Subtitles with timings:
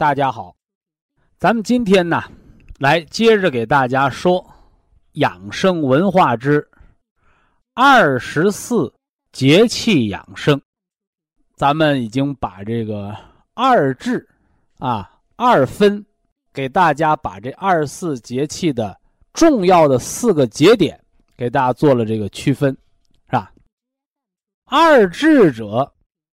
[0.00, 0.56] 大家好，
[1.36, 2.22] 咱们今天呢，
[2.78, 4.42] 来接着给大家说
[5.12, 6.66] 养生文化之
[7.74, 8.90] 二十四
[9.30, 10.58] 节气养生。
[11.54, 13.14] 咱们已经把这个
[13.52, 14.26] 二至
[14.78, 16.02] 啊二分，
[16.50, 18.98] 给大家把这二十四节气的
[19.34, 20.98] 重要的四个节点
[21.36, 22.74] 给大家做了这个区分，
[23.26, 23.52] 是吧？
[24.64, 25.92] 二至者，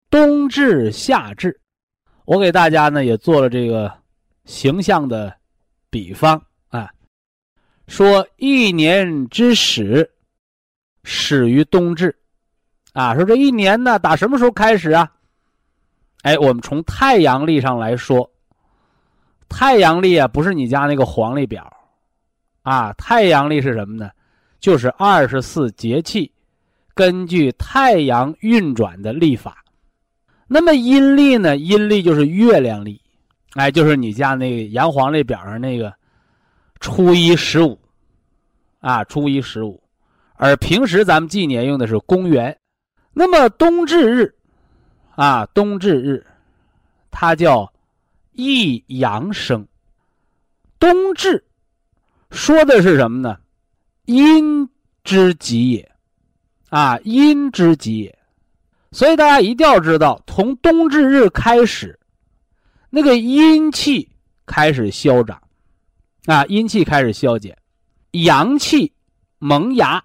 [0.09, 1.61] 冬至、夏至。
[2.27, 3.91] 我给大家呢也做了这个
[4.45, 5.33] 形象的
[5.89, 6.91] 比方啊，
[7.87, 10.11] 说一年之始
[11.05, 12.15] 始于冬至，
[12.93, 15.11] 啊，说这一年呢打什么时候开始啊？
[16.23, 18.29] 哎，我们从太阳历上来说，
[19.49, 21.73] 太阳历啊不是你家那个黄历表，
[22.63, 24.11] 啊，太阳历是什么呢？
[24.59, 26.33] 就是二十四节气，
[26.93, 29.63] 根据太阳运转的历法。
[30.47, 31.57] 那么阴历呢？
[31.57, 33.01] 阴历就是月亮历，
[33.55, 35.93] 哎，就是你家那个阳黄历表上那个
[36.81, 37.79] 初一十五，
[38.81, 39.83] 啊，初一十五。
[40.35, 42.57] 而平时咱们纪年用的是公元。
[43.13, 44.35] 那么冬至日，
[45.15, 46.27] 啊，冬至日，
[47.11, 47.73] 它叫
[48.33, 49.67] 一阳生。
[50.79, 51.43] 冬至
[52.31, 53.39] 说的是什么呢？
[54.05, 54.69] 阴
[55.03, 55.91] 之极也，
[56.69, 58.16] 啊，阴之极也。
[58.97, 62.01] 所以大家一定要知道，从冬至日开始，
[62.89, 64.09] 那个阴气
[64.47, 65.39] 开始消长，
[66.25, 67.55] 啊，阴气开始消减，
[68.13, 68.91] 阳气
[69.39, 70.03] 萌芽，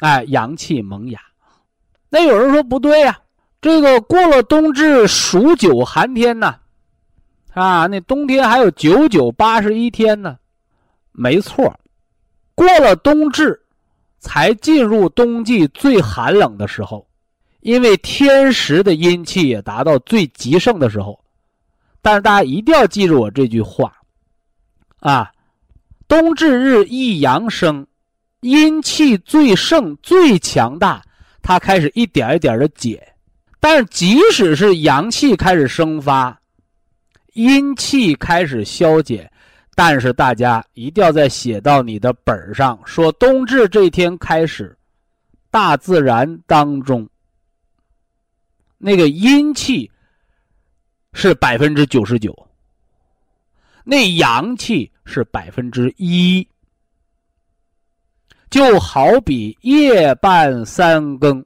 [0.00, 1.20] 哎，阳气萌芽。
[2.10, 3.20] 那有人说不对呀，
[3.60, 6.56] 这个过了冬至数九寒天呢，
[7.52, 10.36] 啊，那冬天还有九九八十一天呢。
[11.12, 11.78] 没错，
[12.56, 13.62] 过了冬至，
[14.18, 17.06] 才进入冬季最寒冷的时候。
[17.62, 21.18] 因为天时的阴气也达到最极盛的时候，
[22.00, 23.92] 但是大家一定要记住我这句话，
[24.98, 25.30] 啊，
[26.08, 27.86] 冬至日一阳生，
[28.40, 31.00] 阴气最盛最强大，
[31.40, 33.00] 它开始一点一点的减。
[33.60, 36.36] 但是即使是阳气开始生发，
[37.34, 39.30] 阴气开始消减，
[39.76, 44.76] 但是大家一定要再写到你的本上，说冬至这天开始，
[45.48, 47.08] 大自然当中。
[48.84, 49.88] 那个阴气
[51.12, 52.36] 是百分之九十九，
[53.84, 56.44] 那阳气是百分之一，
[58.50, 61.44] 就好比夜半三更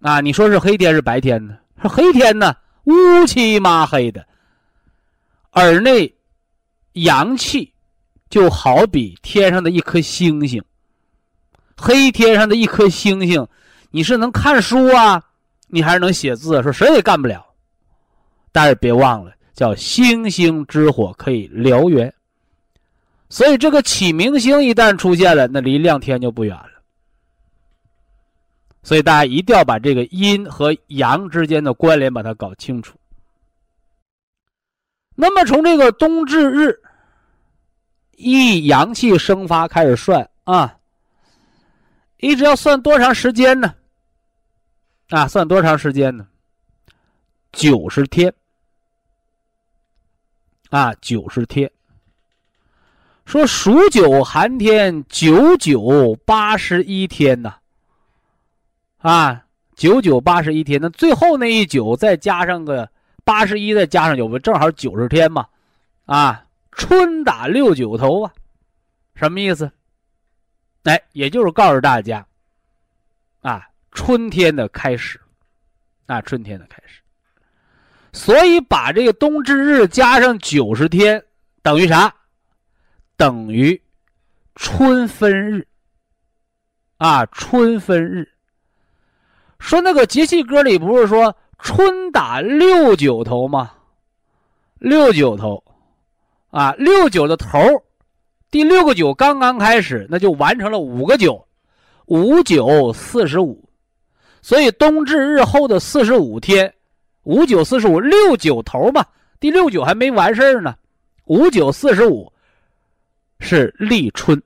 [0.00, 1.56] 啊，你说是黑天是白天呢？
[1.80, 2.52] 是黑天呢，
[2.82, 4.26] 乌漆嘛黑的，
[5.50, 6.12] 而那
[6.94, 7.72] 阳气
[8.28, 10.60] 就好比天上的一颗星星，
[11.76, 13.46] 黑天上的一颗星星，
[13.92, 15.22] 你是能看书啊？
[15.74, 17.42] 你还是能写字，说谁也干不了。
[18.52, 22.12] 但是别忘了，叫星星之火可以燎原。
[23.30, 26.68] 所以这个启明星一旦出现了，那离亮天就不远了。
[28.82, 32.98] 所以大家一定要把这个阴和阳之间的关联把它搞清楚。
[35.14, 36.78] 那么从这个冬至日，
[38.18, 40.76] 一阳气生发开始算啊，
[42.18, 43.74] 一直要算多长时间呢？
[45.12, 46.26] 啊，算多长时间呢？
[47.52, 48.32] 九十天。
[50.70, 51.70] 啊，九十天。
[53.26, 57.56] 说数九寒天，九九八十一天呐。
[59.00, 59.44] 啊，
[59.76, 62.88] 九九八十一天，那最后那一九再加上个
[63.22, 65.46] 八十一，再加上九，不正好九十天嘛？
[66.06, 68.32] 啊，春打六九头啊，
[69.14, 69.70] 什么意思？
[70.84, 72.26] 哎，也就是告诉大家，
[73.42, 73.68] 啊。
[73.92, 75.20] 春天的开始，
[76.06, 77.00] 啊，春天的开始。
[78.12, 81.22] 所以把这个冬至日加上九十天，
[81.62, 82.14] 等于啥？
[83.16, 83.80] 等于
[84.54, 85.66] 春分日。
[86.98, 88.28] 啊，春分日。
[89.58, 93.72] 说那个节气歌里不是说春打六九头吗？
[94.78, 95.62] 六九头，
[96.50, 97.60] 啊，六九的头，
[98.50, 101.46] 第六个九刚刚开始，那就完成了五个九，
[102.06, 103.68] 五九四十五，
[104.42, 106.72] 所以冬至日后的四十五天，
[107.22, 109.06] 五九四十五，六九头嘛，
[109.40, 110.76] 第六九还没完事儿呢，
[111.24, 112.30] 五九四十五
[113.40, 114.40] 是立春。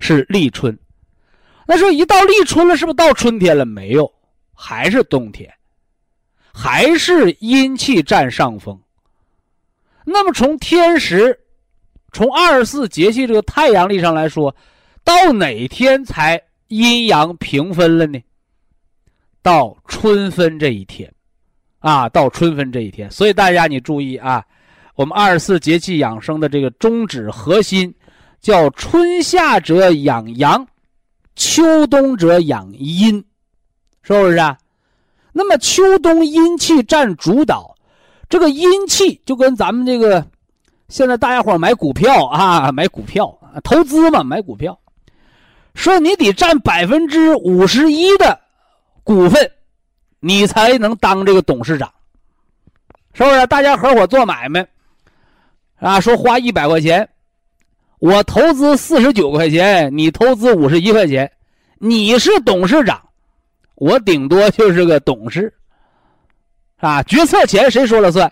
[0.00, 0.76] 是立春，
[1.66, 3.64] 那说一到立春了，是不是到春天了？
[3.64, 4.12] 没有，
[4.52, 5.50] 还是冬天，
[6.52, 8.78] 还是阴气占上风。
[10.04, 11.38] 那么从天时，
[12.12, 14.54] 从二十四节气这个太阳历上来说，
[15.04, 18.18] 到哪天才阴阳平分了呢？
[19.42, 21.12] 到春分这一天，
[21.78, 23.10] 啊，到春分这一天。
[23.10, 24.44] 所以大家你注意啊，
[24.94, 27.94] 我们二十四节气养生的这个宗旨核心。
[28.40, 30.68] 叫春夏者养阳，
[31.34, 33.16] 秋冬者养阴，
[34.02, 34.58] 是不是啊？
[35.32, 37.74] 那么秋冬阴气占主导，
[38.28, 40.22] 这个阴气就跟咱们这个
[40.90, 44.78] 现在大家伙买股票啊，买股票投资嘛，买股票，
[45.74, 48.40] 说你得占百分之五十一的
[49.02, 49.50] 股份，
[50.20, 51.92] 你才能当这个董事长，
[53.12, 53.46] 是不是？
[53.48, 54.66] 大家合伙做买卖
[55.78, 57.08] 啊，说花一百块钱。
[57.98, 61.30] 我投资四十九块钱，你投资五十一块钱，
[61.78, 63.00] 你是董事长，
[63.76, 65.52] 我顶多就是个董事，
[66.76, 68.30] 啊，决策权谁说了算？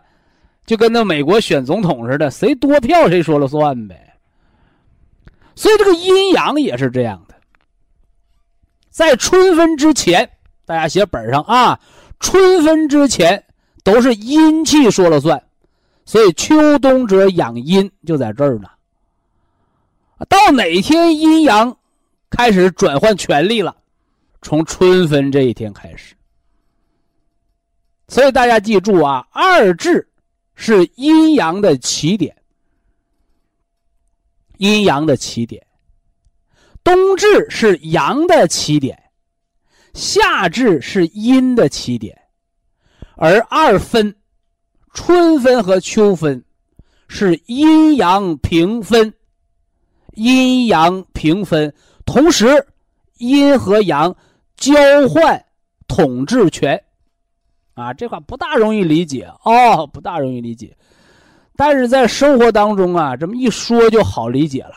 [0.66, 4.14] 就跟那美国选总统似的，谁多票谁说了算呗。
[5.54, 7.31] 所以这个阴阳也是这样的，
[8.92, 10.30] 在春分之前，
[10.66, 11.80] 大家写本上啊，
[12.20, 13.42] 春分之前
[13.82, 15.42] 都是阴气说了算，
[16.04, 18.68] 所以秋冬者养阴就在这儿呢。
[20.28, 21.76] 到哪天阴阳
[22.30, 23.74] 开始转换权力了？
[24.42, 26.14] 从春分这一天开始。
[28.08, 30.06] 所以大家记住啊，二至
[30.54, 32.36] 是阴阳的起点，
[34.58, 35.62] 阴阳的起点；
[36.84, 39.02] 冬至是阳的起点，
[39.94, 42.16] 夏至是阴的起点，
[43.16, 44.14] 而二分，
[44.92, 46.44] 春分和秋分，
[47.08, 49.12] 是阴阳平分。
[50.14, 51.72] 阴阳平分，
[52.04, 52.66] 同时
[53.16, 54.14] 阴和阳
[54.58, 54.74] 交
[55.08, 55.42] 换
[55.88, 56.78] 统治权，
[57.72, 60.76] 啊，这话不大容易理解哦，不大容易理解，
[61.56, 64.74] 但是在生活当中啊，这么一说就好理解了，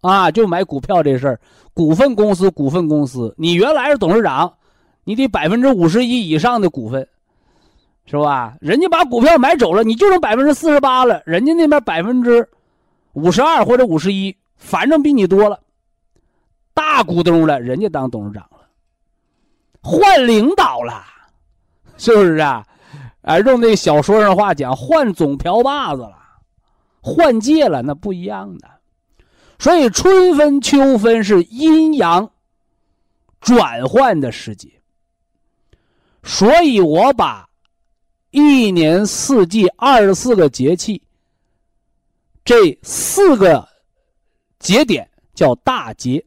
[0.00, 1.40] 啊，就买股票这事儿，
[1.74, 4.54] 股份公司，股份公司，你原来是董事长，
[5.04, 7.08] 你得百分之五十一以上的股份，
[8.06, 8.54] 是吧？
[8.60, 12.48] 人家把股票买走了，你就剩百分之四十八了，人家那边百分之
[13.12, 14.36] 五十二或者五十一。
[14.56, 15.60] 反正比你多了，
[16.74, 18.66] 大股东了，人家当董事长了，
[19.80, 21.04] 换领导了，
[21.96, 22.64] 是不是啊？
[23.22, 26.16] 啊，用那小说上话讲，换总瓢把子了，
[27.00, 28.68] 换届了，那不一样的。
[29.58, 32.30] 所以春分、秋分是阴阳
[33.40, 34.68] 转换的时节。
[36.22, 37.48] 所以我把
[38.30, 41.02] 一年四季二十四个节气
[42.44, 43.66] 这四个。
[44.58, 46.26] 节点叫大节，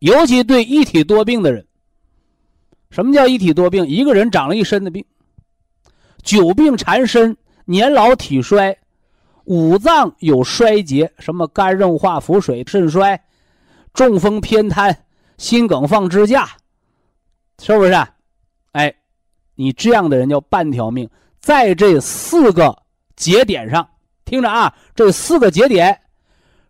[0.00, 1.64] 尤其对一体多病的人。
[2.90, 3.86] 什么叫一体多病？
[3.86, 5.04] 一个人长了一身的病，
[6.24, 8.76] 久病缠身，年老体衰，
[9.50, 13.20] 五脏有衰竭，什么肝硬化、腹水、肾衰、
[13.92, 14.96] 中风、偏瘫、
[15.38, 16.48] 心梗、放支架，
[17.60, 17.92] 是不是？
[18.70, 18.94] 哎，
[19.56, 21.10] 你这样的人叫半条命。
[21.40, 22.80] 在这四个
[23.16, 23.88] 节点上，
[24.24, 26.00] 听着啊，这四个节点。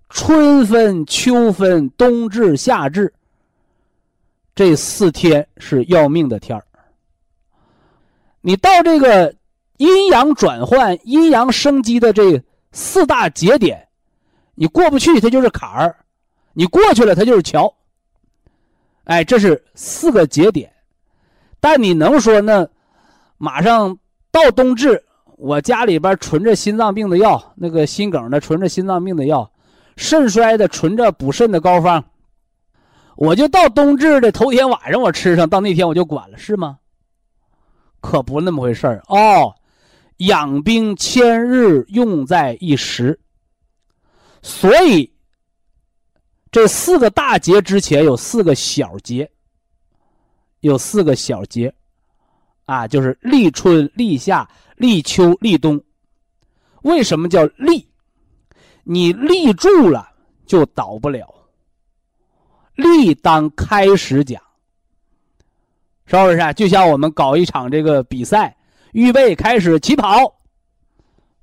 [0.08, 3.12] 春分、秋分、冬至、夏至，
[4.54, 6.64] 这四天是要命的天儿。
[8.40, 9.34] 你到这个
[9.76, 13.88] 阴阳转换、阴阳生机的这四大节点，
[14.54, 15.94] 你过不去，它就是坎儿；
[16.52, 17.72] 你过去了，它就是桥。
[19.04, 20.72] 哎，这是四个节点。
[21.60, 22.68] 但你能说那
[23.38, 23.98] 马上
[24.30, 25.02] 到冬至，
[25.36, 29.50] 我家里边存着心脏病的药，那个心梗的存着心脏病的药。
[29.96, 32.02] 肾衰的存着补肾的膏方，
[33.16, 36.78] 我就到冬至的头天晚上我吃上，到那天我就管了，是吗？
[38.00, 39.54] 可不那么回事儿哦。
[40.20, 43.18] 养兵千日，用在一时。
[44.42, 45.12] 所以
[46.50, 49.30] 这四个大节之前有四个小节，
[50.60, 51.72] 有四个小节，
[52.64, 55.82] 啊，就是立春、立夏、立秋、立冬。
[56.82, 57.86] 为什么叫立？
[58.82, 60.10] 你立住了
[60.46, 61.34] 就倒不了。
[62.74, 64.42] 立当开始讲，
[66.06, 66.54] 是不是？
[66.54, 68.56] 就像我们搞一场这个比赛，
[68.92, 70.34] 预备开始起跑，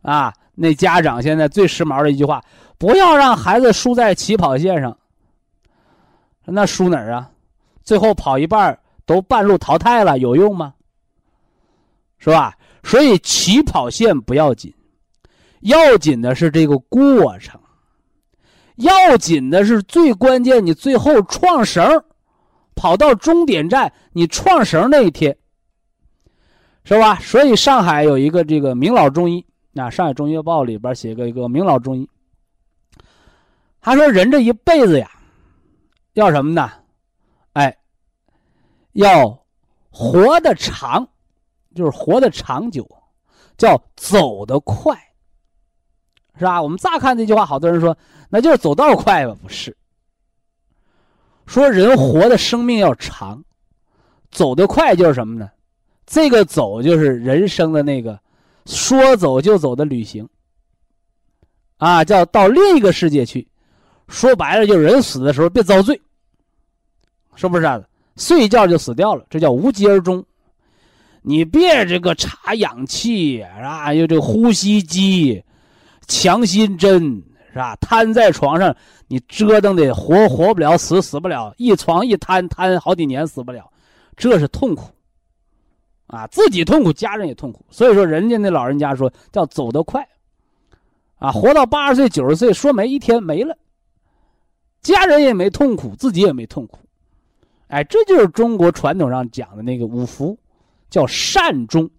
[0.01, 2.43] 啊，那家长现在最时髦的一句话：
[2.77, 4.97] 不要让孩子输在起跑线上。
[6.45, 7.29] 那输哪儿啊？
[7.83, 10.73] 最后跑一半都半路淘汰了，有用吗？
[12.19, 12.55] 是吧？
[12.83, 14.73] 所以起跑线不要紧，
[15.59, 17.59] 要紧的是这个过程，
[18.77, 22.03] 要紧的是最关键，你最后创绳，
[22.75, 25.37] 跑到终点站，你创绳那一天，
[26.87, 27.15] 是吧？
[27.19, 32.09] 所以上海有一个这个名老中医啊，《上海中医报》里边写过一个名老中医，
[33.81, 35.11] 他说人这一辈子呀。
[36.13, 36.71] 要什么呢？
[37.51, 37.77] 哎，
[38.93, 39.37] 要
[39.89, 41.05] 活得长，
[41.75, 42.89] 就是活得长久，
[43.57, 44.97] 叫走得快，
[46.39, 46.61] 是吧？
[46.61, 47.95] 我们乍看这句话，好多人说
[48.29, 49.35] 那就是走道快吧？
[49.41, 49.75] 不是，
[51.45, 53.43] 说人活的生命要长，
[54.31, 55.51] 走得快就是什么呢？
[56.07, 58.19] 这个走就是人生的那个
[58.65, 60.27] 说走就走的旅行，
[61.77, 63.47] 啊，叫到另一个世界去。
[64.07, 65.99] 说白了，就是人死的时候别遭罪。
[67.35, 67.79] 是不是啊？
[68.15, 70.25] 睡觉就死掉了，这叫无疾而终。
[71.21, 75.43] 你别这个插氧气啊，又这个呼吸机、
[76.07, 77.21] 强心针
[77.51, 77.75] 是吧？
[77.81, 78.75] 瘫在床上，
[79.07, 83.69] 你折腾的活活不了，死死不了，一床一瘫瘫好几年死不了，
[84.15, 84.89] 这是痛苦
[86.07, 86.25] 啊！
[86.27, 87.65] 自己痛苦，家人也痛苦。
[87.69, 90.07] 所以说，人家那老人家说叫走得快
[91.19, 93.57] 啊，活到八十岁、九十岁，说没一天没了，
[94.81, 96.79] 家人也没痛苦，自己也没痛苦。
[97.67, 100.37] 哎，这就是中国传统上讲的那个五福，
[100.89, 101.89] 叫善终。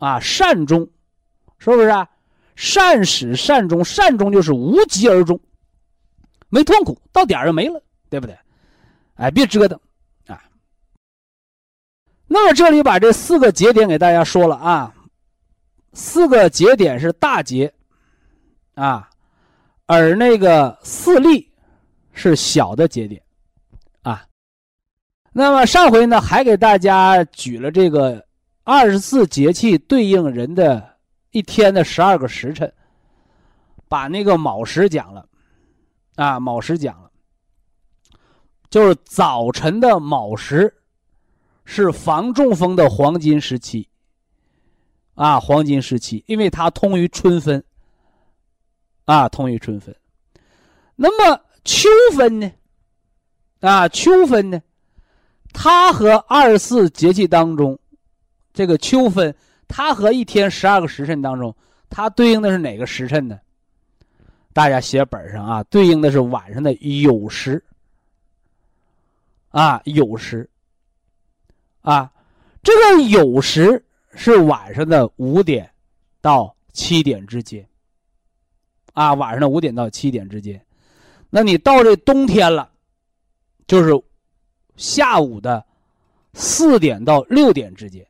[0.00, 0.88] 啊，善终，
[1.58, 2.08] 是不是啊？
[2.56, 5.40] 善始善终，善终就是无疾而终，
[6.48, 8.36] 没痛苦，到点儿就没了，对不对？
[9.14, 9.80] 哎，别折腾。
[12.34, 14.92] 那么这里把这四个节点给大家说了啊，
[15.92, 17.72] 四个节点是大节，
[18.74, 19.08] 啊，
[19.86, 21.48] 而那个四例
[22.12, 23.22] 是小的节点。
[24.02, 24.26] 啊
[25.32, 28.26] 那么上回呢，还给大家举了这个
[28.64, 30.96] 二十四节气对应人的
[31.30, 32.72] 一天的十二个时辰，
[33.88, 35.24] 把那个卯时讲了，
[36.16, 37.08] 啊，卯时讲了，
[38.70, 40.74] 就是早晨的卯时，
[41.64, 43.88] 是防中风的黄金时期，
[45.14, 47.64] 啊，黄金时期，因为它通于春分，
[49.04, 49.94] 啊，通于春分。
[50.94, 52.52] 那么秋分呢？
[53.60, 54.62] 啊，秋分呢？
[55.52, 57.78] 它和二十四节气当中，
[58.52, 59.34] 这个秋分，
[59.66, 61.54] 它和一天十二个时辰当中，
[61.88, 63.40] 它对应的是哪个时辰呢？
[64.52, 67.64] 大家写本上啊，对应的是晚上的酉时。
[69.48, 70.48] 啊，酉时。
[71.84, 72.12] 啊，
[72.62, 75.70] 这个酉时是晚上的五点
[76.20, 77.64] 到七点之间。
[78.92, 80.60] 啊，晚上的五点到七点之间，
[81.30, 82.70] 那你到这冬天了，
[83.66, 83.92] 就是。
[84.76, 85.64] 下午的
[86.32, 88.04] 四点到六点之间，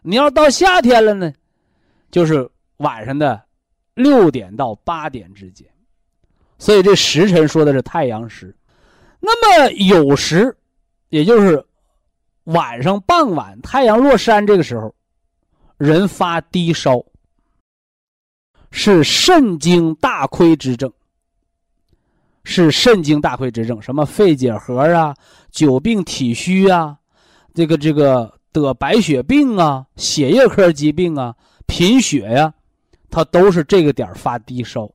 [0.00, 1.32] 你要到夏天了呢，
[2.08, 3.42] 就是晚上的
[3.94, 5.66] 六点到八点之间，
[6.56, 8.56] 所以这时辰说的是太阳时。
[9.18, 10.56] 那么酉时，
[11.08, 11.66] 也就是
[12.48, 14.94] 晚上傍晚太阳落山这个时候，
[15.76, 17.04] 人发低烧，
[18.70, 20.90] 是肾经大亏之症。
[22.44, 25.14] 是肾经大亏之症，什么肺结核啊、
[25.50, 26.96] 久病体虚啊，
[27.52, 31.36] 这个这个得白血病啊、血液科疾病啊、
[31.66, 32.54] 贫血呀，
[33.10, 34.90] 它都是这个点发低烧。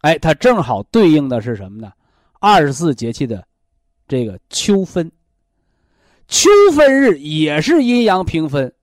[0.00, 1.92] 哎，它正好对应的是什么呢？
[2.40, 3.46] 二十四节气的
[4.08, 5.12] 这个秋分。
[6.28, 8.74] 秋分日也是阴阳平分，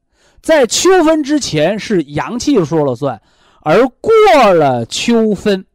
[0.41, 3.21] 在秋分之前是阳气说了算，
[3.61, 4.11] 而过
[4.53, 5.65] 了秋分。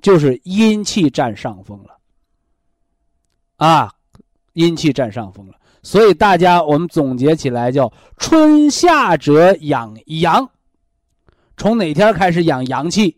[0.00, 1.96] 就是阴气占上风了，
[3.54, 3.92] 啊，
[4.52, 10.50] 阴气占上风了，所以大家我们总结起来叫春夏者养阳，
[11.56, 13.16] 从哪天开始养阳气？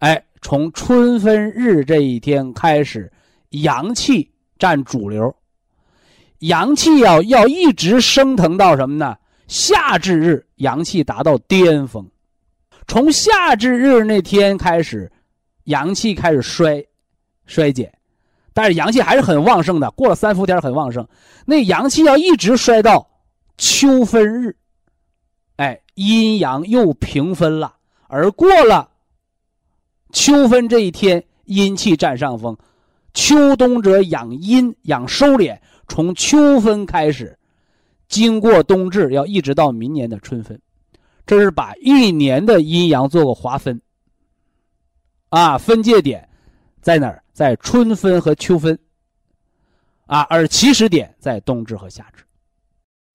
[0.00, 3.10] 哎，从春分日这一天开始，
[3.48, 5.34] 阳气占主流，
[6.42, 9.16] 阳气要要一直升腾到什么呢？
[9.48, 12.08] 夏至日阳气达到巅峰，
[12.86, 15.10] 从夏至日那天开始。
[15.64, 16.84] 阳气开始衰，
[17.46, 17.92] 衰减，
[18.52, 19.88] 但是阳气还是很旺盛的。
[19.92, 21.06] 过了三伏天很旺盛，
[21.46, 23.08] 那阳气要一直衰到
[23.56, 24.56] 秋分日，
[25.56, 27.76] 哎，阴阳又平分了。
[28.08, 28.88] 而过了
[30.12, 32.56] 秋分这一天，阴气占上风。
[33.14, 35.56] 秋冬者养阴养收敛，
[35.88, 37.38] 从秋分开始，
[38.08, 40.60] 经过冬至，要一直到明年的春分。
[41.24, 43.80] 这是把一年的阴阳做个划分。
[45.28, 46.28] 啊，分界点
[46.80, 47.22] 在哪儿？
[47.32, 48.78] 在春分和秋分。
[50.06, 52.22] 啊，而起始点在冬至和夏至。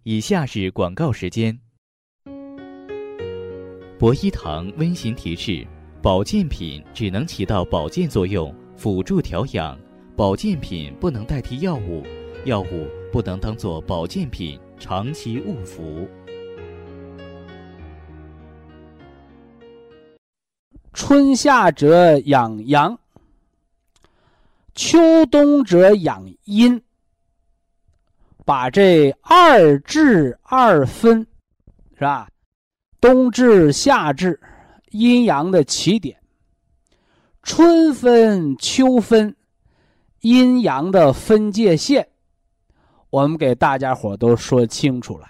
[0.03, 1.59] 以下是广告时间。
[3.99, 5.67] 博一堂温馨提示：
[6.01, 9.77] 保健品只能起到保健作用，辅助调养；
[10.15, 12.03] 保健品不能代替药物，
[12.47, 16.07] 药物不能当做保健品长期误服。
[20.93, 22.97] 春夏者养阳，
[24.73, 26.81] 秋冬者养阴。
[28.45, 31.27] 把这二至二分，
[31.95, 32.29] 是吧？
[33.01, 34.39] 冬至、夏至，
[34.91, 36.15] 阴阳的起点；
[37.43, 39.35] 春分、秋分，
[40.21, 42.07] 阴阳的分界线。
[43.17, 45.27] 我们给大家伙都说清楚了，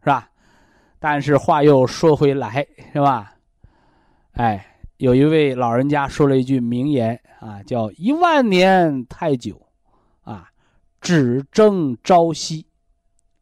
[0.00, 0.30] 是吧？
[0.98, 3.34] 但是话又说回来，是吧？
[4.32, 9.60] 哎，有一位老人家说了一句名言啊，叫“一万年太久，
[10.22, 10.48] 啊，
[11.02, 12.66] 只争朝夕”，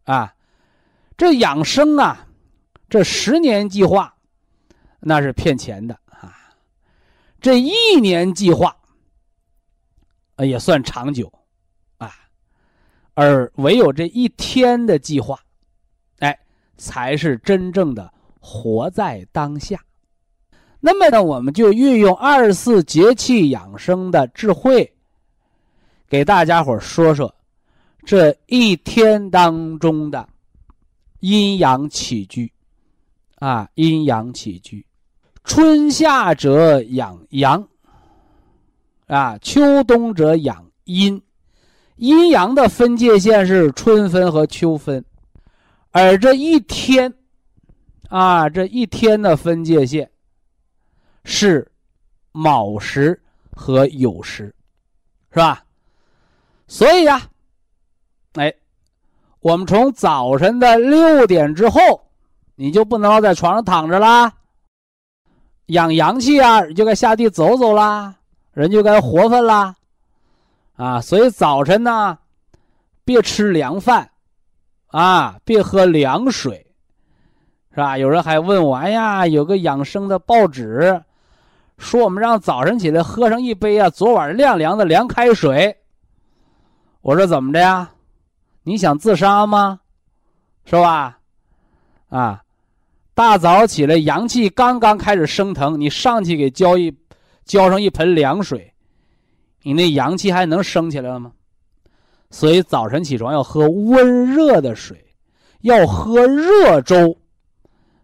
[0.03, 0.35] 啊，
[1.17, 2.27] 这养生啊。
[2.89, 4.17] 这十年计划，
[4.99, 6.35] 那是骗钱的啊！
[7.41, 7.71] 这一
[8.01, 8.77] 年计划，
[10.39, 11.33] 也算长久。
[13.15, 15.39] 而唯有这一天的计划，
[16.19, 16.39] 哎，
[16.77, 19.81] 才是真正的活在当下。
[20.81, 24.93] 那么呢，我们就运用二十四节气养生的智慧，
[26.09, 27.35] 给大家伙说说
[28.05, 30.29] 这一天当中的
[31.21, 32.51] 阴阳起居。
[33.41, 34.87] 啊，阴阳起居，
[35.43, 37.69] 春夏者养阳，
[39.07, 41.21] 啊，秋冬者养阴，
[41.97, 45.05] 阴阳的分界线是春分和秋分，
[45.91, 47.13] 而这一天，
[48.09, 50.11] 啊，这一天的分界线
[51.25, 51.71] 是
[52.33, 53.21] 卯时
[53.53, 54.55] 和酉时，
[55.31, 55.65] 是吧？
[56.67, 57.23] 所以呀，
[58.35, 58.53] 哎，
[59.41, 61.81] 我们从早晨的六点之后。
[62.57, 64.33] 你就不能老在床上躺着啦，
[65.67, 68.15] 养阳气啊，你就该下地走走啦，
[68.53, 69.75] 人就该活泛啦，
[70.77, 72.19] 啊，所以早晨呢，
[73.05, 74.11] 别吃凉饭，
[74.89, 76.67] 啊，别喝凉水，
[77.71, 77.97] 是吧？
[77.97, 81.03] 有人还问我，哎呀，有个养生的报纸，
[81.79, 85.77] 说我们让早晨起来喝上一杯啊，昨晚晾凉的凉开水。
[87.03, 87.93] 我说怎么着呀？
[88.65, 89.81] 你想自杀吗？
[90.65, 91.19] 是吧？
[92.09, 92.43] 啊？
[93.15, 96.93] 大早起来，阳气刚刚开始升腾，你上去给浇一
[97.45, 98.74] 浇上一盆凉水，
[99.65, 101.33] 你那阳气还能升起来了吗？
[102.31, 105.15] 所以早晨起床要喝温热的水，
[105.63, 107.17] 要喝热粥。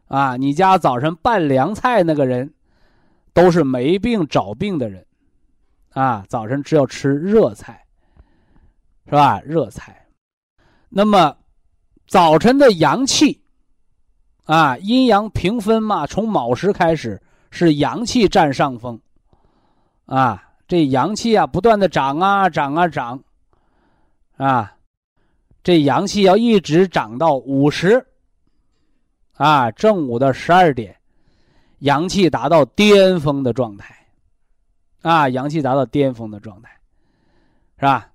[0.07, 2.53] 啊，你家早晨拌凉菜那个人，
[3.33, 5.07] 都是没病找病的人。
[5.91, 7.85] 啊，早晨只要吃热菜，
[9.07, 9.41] 是吧？
[9.45, 10.07] 热菜。
[10.89, 11.37] 那么
[12.07, 13.41] 早晨的阳气。
[14.47, 19.01] 啊，阴阳平分嘛，从卯时开始是阳气占上风，
[20.07, 23.21] 啊，这阳气啊不断的涨啊涨啊涨，
[24.37, 24.73] 啊，
[25.65, 28.07] 这阳气要一直涨到五十，
[29.35, 30.97] 啊，正午的十二点，
[31.81, 33.97] 阳气达到巅峰的状态，
[35.03, 36.71] 啊，阳气达到巅峰的状态，
[37.77, 38.09] 是吧？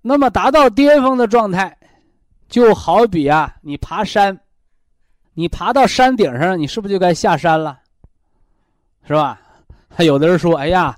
[0.00, 1.76] 那么达到巅峰的状态，
[2.48, 4.40] 就好比啊，你爬山。
[5.34, 7.78] 你爬到山顶上，你是不是就该下山了？
[9.06, 9.38] 是吧？
[9.90, 10.96] 还 有的人说：“哎呀，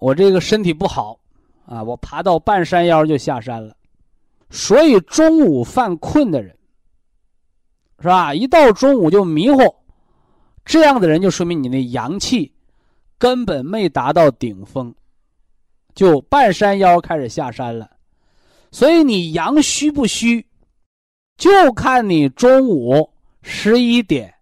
[0.00, 1.20] 我这个身体不好
[1.64, 3.76] 啊，我爬到半山腰就下山了。”
[4.50, 6.56] 所以中午犯困的人，
[8.00, 8.34] 是吧？
[8.34, 9.76] 一到中午就迷糊，
[10.64, 12.52] 这样的人就说明你那阳气
[13.18, 14.92] 根本没达到顶峰，
[15.94, 17.88] 就半山腰开始下山了。
[18.72, 20.44] 所以你阳虚不虚，
[21.36, 23.08] 就看你中午。
[23.42, 24.34] 十一点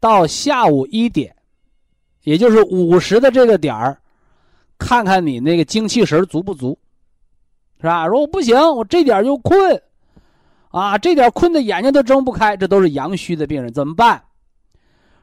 [0.00, 1.36] 到下午一点，
[2.22, 4.00] 也就是午时的这个点儿，
[4.78, 6.78] 看看你那个精气神足不足，
[7.80, 8.06] 是吧？
[8.06, 9.82] 如果不行，我这点就困，
[10.70, 14.22] 啊，这点困的眼睛都睁不开，这都是阳虚的病人，怎么办？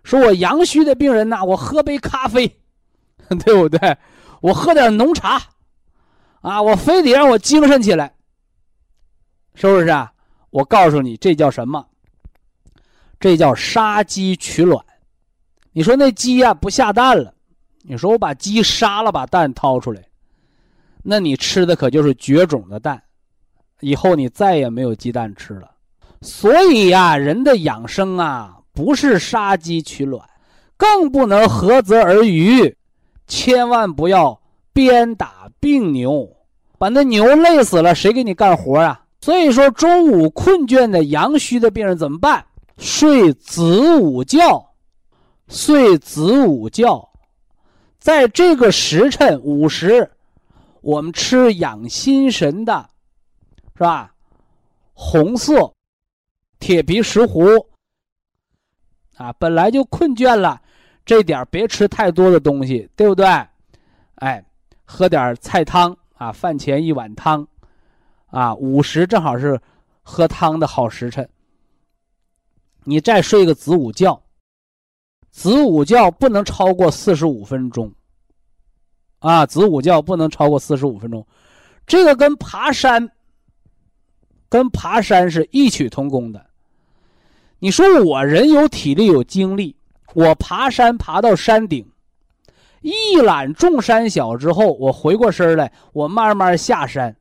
[0.03, 2.47] 说我阳虚的病人呢，我喝杯咖啡，
[3.43, 3.97] 对不对？
[4.41, 5.41] 我喝点浓茶，
[6.41, 8.13] 啊，我非得让我精神起来，
[9.55, 10.11] 是不是啊？
[10.51, 11.85] 我告诉你，这叫什么？
[13.19, 14.85] 这叫杀鸡取卵。
[15.71, 17.33] 你说那鸡呀不下蛋了，
[17.87, 20.01] 你说我把鸡杀了，把蛋掏出来，
[21.03, 23.01] 那你吃的可就是绝种的蛋，
[23.79, 25.69] 以后你再也没有鸡蛋吃了。
[26.21, 30.27] 所以呀，人的养生啊，不是杀鸡取卵，
[30.75, 32.75] 更不能涸泽而渔，
[33.27, 34.41] 千万不要
[34.73, 36.27] 鞭打病牛，
[36.79, 39.05] 把那牛累死了，谁给你干活啊？
[39.21, 42.43] 所以说，中午困倦的阳虚的病人怎么办？
[42.77, 44.73] 睡子午觉，
[45.47, 47.07] 睡子午觉，
[48.05, 50.11] 在这个时辰午时，
[50.81, 52.87] 我们吃养心神的，
[53.73, 54.13] 是吧？
[54.93, 55.73] 红色
[56.59, 57.65] 铁皮石斛
[59.15, 60.61] 啊，本来就困倦了，
[61.03, 63.25] 这点别吃太多的东西，对不对？
[64.17, 64.45] 哎，
[64.83, 67.47] 喝点菜汤啊，饭前一碗汤，
[68.27, 69.59] 啊，午时正好是
[70.03, 71.27] 喝汤的好时辰。
[72.83, 74.21] 你再睡个子午觉，
[75.35, 77.91] 子午觉不能超过四十五分钟。
[79.19, 81.27] 啊，子午觉不能超过四十五分钟，
[81.85, 83.11] 这个跟爬山，
[84.47, 86.45] 跟爬山是异曲同工的。
[87.59, 89.75] 你说我人有体力有精力，
[90.13, 91.85] 我爬山爬到山顶，
[92.79, 97.13] 一览众山小之后，我回过身来，我慢慢下山，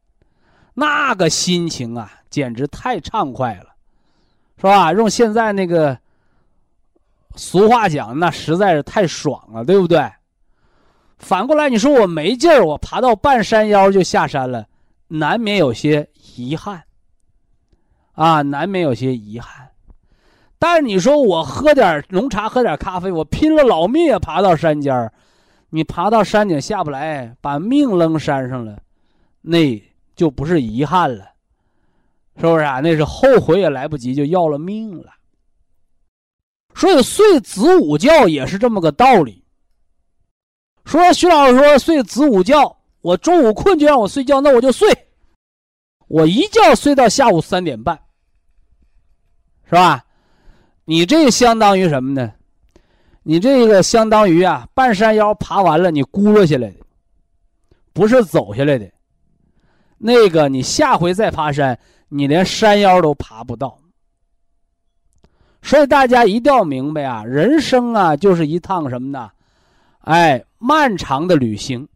[0.75, 3.75] 那个心情啊，简直太畅快了。
[4.59, 4.93] 是吧？
[4.93, 5.99] 用现在那个
[7.37, 10.11] 俗话讲，那实在是太爽了，对不对？
[11.19, 14.67] 反过来，你说我没劲儿，我爬到半山腰就下山了，
[15.09, 16.83] 难免有些遗憾。
[18.13, 19.71] 啊，难免有些遗憾。
[20.59, 25.13] 但是你说我喝点浓茶，喝点咖啡，我拼了老命也爬到山尖儿，
[25.71, 28.79] 你爬到山顶下不来，把命扔山上了，
[29.41, 29.83] 那
[30.15, 31.25] 就不是遗憾了。
[32.37, 32.81] 是不是啊？
[32.81, 35.14] 那是后悔也来不及，就要了命了。
[36.75, 39.45] 所以睡子午觉也是这么个道理。
[40.85, 44.89] 说徐老师说睡子午觉，我中午困就让我睡觉，那我就睡，
[46.09, 47.99] 我一觉睡到下午三点半，
[49.65, 50.05] 是吧？
[50.85, 52.33] 你这相当于什么呢？
[53.23, 56.77] 你这个相当于啊，半山腰爬完了，你咕噜下来的，
[57.93, 58.91] 不是走下来的。
[59.97, 61.79] 那个你下回再爬山。
[62.11, 63.77] 你连山腰都爬不到，
[65.65, 69.31] 所以大家一定要明白啊，人生啊就是一趟什么呢？
[70.01, 71.89] 哎，漫长的旅行，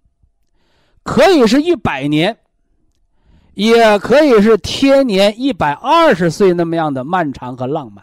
[1.03, 2.35] 可以是一百年，
[3.53, 8.03] 也可以是天年一百二十岁那么样的漫长和浪漫，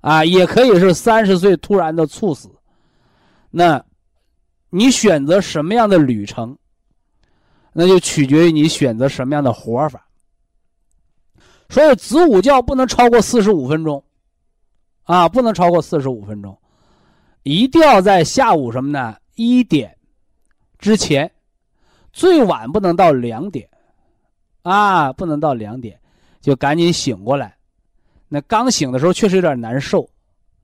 [0.00, 2.48] 啊，也可以是三十岁突然的猝死。
[3.50, 3.84] 那，
[4.70, 6.56] 你选择什么样的旅程，
[7.72, 10.06] 那就取决于你选择什么样的活法。
[11.68, 14.02] 所以子午觉不能超过四十五分钟，
[15.06, 16.56] 啊，不能超过四十五分钟，
[17.42, 19.16] 一定要在下午什么呢？
[19.34, 19.96] 一点
[20.78, 21.30] 之前，
[22.12, 23.68] 最晚不能到两点，
[24.62, 25.98] 啊，不能到两点，
[26.40, 27.56] 就赶紧醒过来。
[28.28, 30.08] 那刚醒的时候确实有点难受，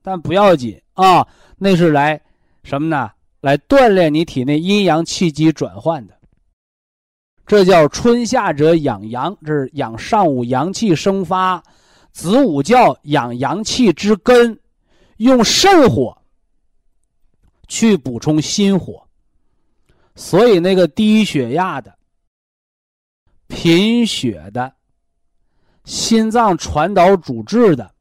[0.01, 1.27] 但不要紧啊，
[1.57, 2.21] 那是来
[2.63, 3.09] 什么呢？
[3.41, 6.13] 来锻炼你体内阴阳气机转换的。
[7.45, 11.61] 这叫春夏者养阳，这是养上午阳气生发；
[12.13, 14.57] 子午觉养阳气之根，
[15.17, 16.15] 用肾火
[17.67, 19.05] 去补充心火。
[20.15, 21.97] 所以那个低血压的、
[23.47, 24.71] 贫血的、
[25.85, 27.91] 心脏传导阻滞的，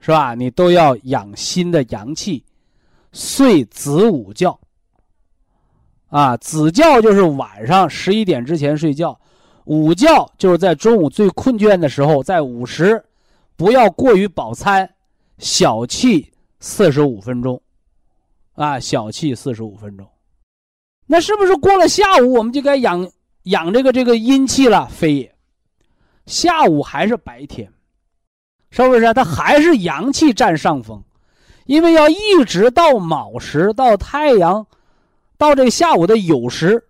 [0.00, 0.34] 是吧？
[0.34, 2.44] 你都要养心的阳气，
[3.12, 4.58] 睡子午觉。
[6.08, 9.20] 啊，子觉就是晚上十一点之前睡觉，
[9.68, 13.04] 午觉就是在中午最困倦的时候，在午时，
[13.54, 14.88] 不要过于饱餐，
[15.36, 16.26] 小憩
[16.58, 17.60] 四十五分钟，
[18.54, 20.08] 啊，小憩四十五分钟，
[21.06, 23.10] 那是不是过了下午我们就该养
[23.42, 24.88] 养这个这个阴气了？
[24.88, 25.34] 非也，
[26.24, 27.70] 下午还是白天，
[28.70, 29.12] 是不是？
[29.12, 31.04] 它还是阳气占上风，
[31.66, 34.66] 因为要一直到卯时，到太阳。
[35.36, 36.87] 到这个下午的酉时，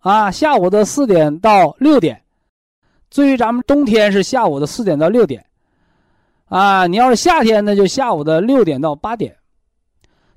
[0.00, 2.22] 啊，下午的四点到六点，
[3.10, 5.44] 至于咱们冬天是下午的四点到六点，
[6.46, 9.36] 啊，你要是夏天呢，就下午的六点到八点，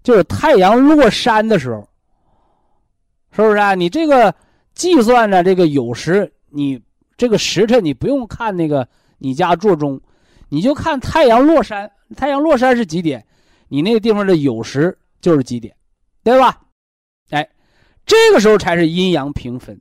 [0.03, 1.87] 就是太阳落山的时候，
[3.31, 3.73] 是不是啊？
[3.73, 4.35] 你这个
[4.75, 6.81] 计算着这个酉时，你
[7.15, 8.85] 这个时辰你不用看那个
[9.17, 10.01] 你家座钟，
[10.49, 13.25] 你就看太阳落山，太阳落山是几点，
[13.69, 15.73] 你那个地方的酉时就是几点，
[16.21, 16.59] 对吧？
[18.05, 19.79] 这个时候才是阴阳平分。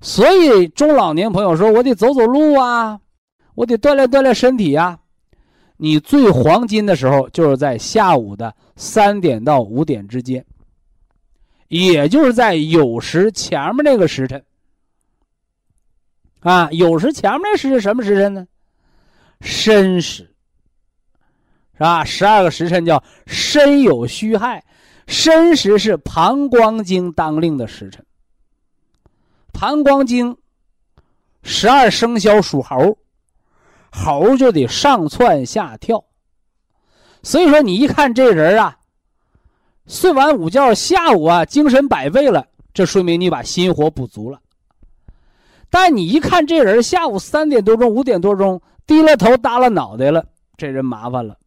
[0.00, 3.00] 所以中老年朋友说：“我得走走路啊，
[3.54, 4.98] 我得锻炼锻炼身体呀。”
[5.78, 10.42] 你最黄金的时候就是在下午的三点到五点之间，
[11.68, 14.42] 也就是在酉时前面那个时辰。
[16.40, 18.46] 啊，酉时前面那时辰什么时辰呢？
[19.42, 20.22] 申时，
[21.74, 22.02] 是吧？
[22.04, 24.64] 十二个时辰叫申酉戌亥，
[25.06, 28.04] 申时是膀胱经当令的时辰。
[29.52, 30.36] 膀胱经，
[31.42, 32.98] 十二生肖属猴。
[33.98, 36.04] 猴就得上窜下跳，
[37.22, 38.76] 所以说你一看这人啊，
[39.86, 44.38] 睡完午觉下午啊精神百倍了，这说明你把心火补足了。
[45.70, 50.26] 但你一看这人下午三点多钟、五点多钟低了头耷了脑袋了，
[50.58, 51.38] 这人麻烦了，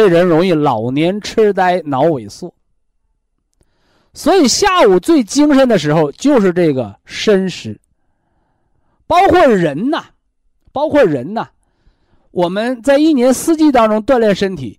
[0.00, 2.54] 这人容易老年痴呆、脑萎缩。
[4.14, 7.78] 所以下午最精神的时候就是这个申时，
[9.06, 10.06] 包括人呐。
[10.72, 11.48] 包括人呐，
[12.30, 14.78] 我们在一年四季当中锻炼身体，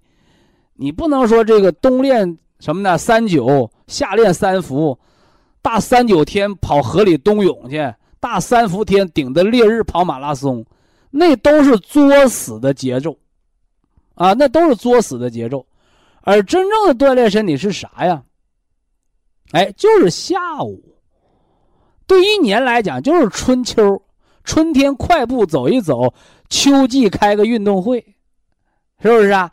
[0.73, 2.97] 你不能说这个冬练什么呢？
[2.97, 4.97] 三九，夏练三伏，
[5.61, 10.65] 大三九天跑河里冬泳去，大三伏天顶着烈日跑马拉松，
[11.11, 13.17] 那都是作死的节奏，
[14.15, 15.65] 啊，那都是作死的节奏。
[16.21, 18.23] 而真正的锻炼身体是啥呀？
[19.51, 20.81] 哎，就是下午。
[22.05, 24.01] 对一年来讲，就是春秋。
[24.43, 26.11] 春天快步走一走，
[26.49, 28.03] 秋季开个运动会，
[28.99, 29.51] 是不是啊？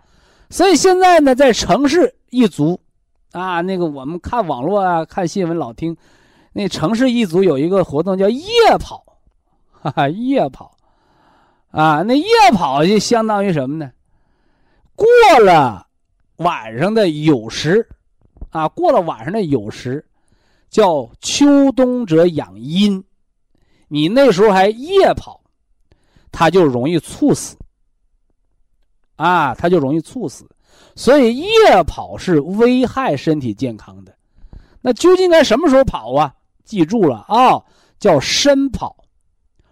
[0.49, 2.81] 所以现在呢，在城市一族，
[3.33, 5.95] 啊，那个我们看网络啊，看新闻老听，
[6.55, 8.43] 那城市一族有一个活动叫夜
[8.81, 9.05] 跑，
[9.73, 10.75] 哈哈，夜跑，
[11.71, 13.91] 啊，那夜跑就相当于什么呢？
[14.99, 15.87] 过了
[16.39, 17.89] 晚上的酉时，
[18.51, 20.05] 啊，过了晚上的酉时，
[20.69, 23.05] 叫秋冬者养阴。
[23.87, 25.41] 你那时候还夜跑，
[26.33, 27.57] 他就容易猝死。
[29.15, 30.49] 啊，他就容易猝死，
[30.97, 31.49] 所以夜
[31.87, 34.13] 跑是危害身体健康的。
[34.81, 36.35] 那究竟该什么时候跑啊？
[36.65, 37.63] 记住了啊，
[38.01, 38.97] 叫申跑，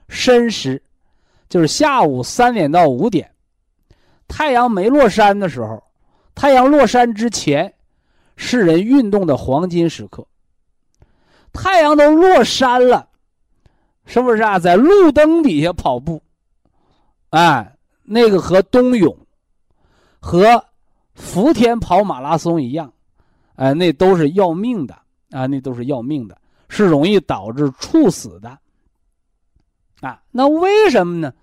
[0.08, 0.80] 申时，
[1.48, 3.30] 就是下午三点到五点，
[4.28, 5.82] 太阳没落山的时候，
[6.34, 7.72] 太阳落山之前，
[8.36, 10.26] 是人运动的黄金时刻。
[11.52, 13.08] 太阳都落山了。
[14.08, 14.56] 是不是啊？
[14.56, 16.22] 在路灯底下跑步，
[17.30, 19.18] 哎，那个和冬泳、
[20.20, 20.64] 和
[21.16, 22.92] 伏天跑马拉松一样，
[23.56, 24.94] 哎，那都是要命的
[25.32, 25.46] 啊！
[25.46, 28.56] 那都是要命的，是容易导致猝死的。
[30.02, 31.34] 啊，那为什么呢？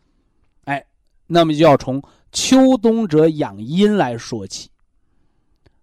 [0.63, 0.85] 哎，
[1.27, 2.01] 那么就要从
[2.33, 4.69] 秋冬者养阴来说起。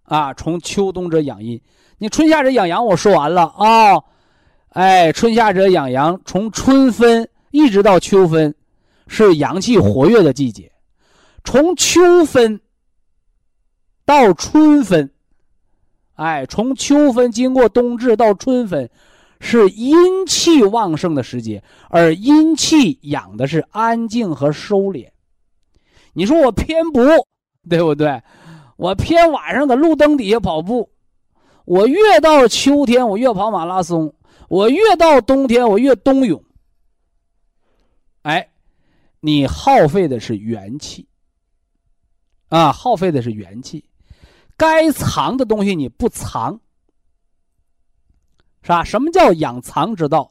[0.03, 1.59] 啊，从秋冬者养阴，
[1.97, 3.97] 你春夏者养阳，我说完了啊。
[4.69, 8.53] 哎，春夏者养阳，从春分一直到秋分，
[9.07, 10.65] 是阳气活跃的季节；
[11.43, 12.59] 从秋分
[14.05, 15.11] 到春分，
[16.15, 18.89] 哎，从秋分经过冬至到春分，
[19.39, 25.10] 是阴气旺盛的时节，而阴气养的是安静和收敛。
[26.13, 26.99] 你说我偏不，
[27.69, 28.21] 对不对？
[28.77, 30.89] 我偏晚上搁路灯底下跑步，
[31.65, 34.13] 我越到秋天，我越跑马拉松。
[34.49, 36.43] 我越到冬天，我越冬泳。
[38.23, 38.49] 哎，
[39.21, 41.07] 你耗费的是元气
[42.49, 43.85] 啊，耗费的是元气。
[44.57, 46.59] 该藏的东西你不藏，
[48.61, 48.83] 是吧？
[48.83, 50.29] 什么叫养藏之道？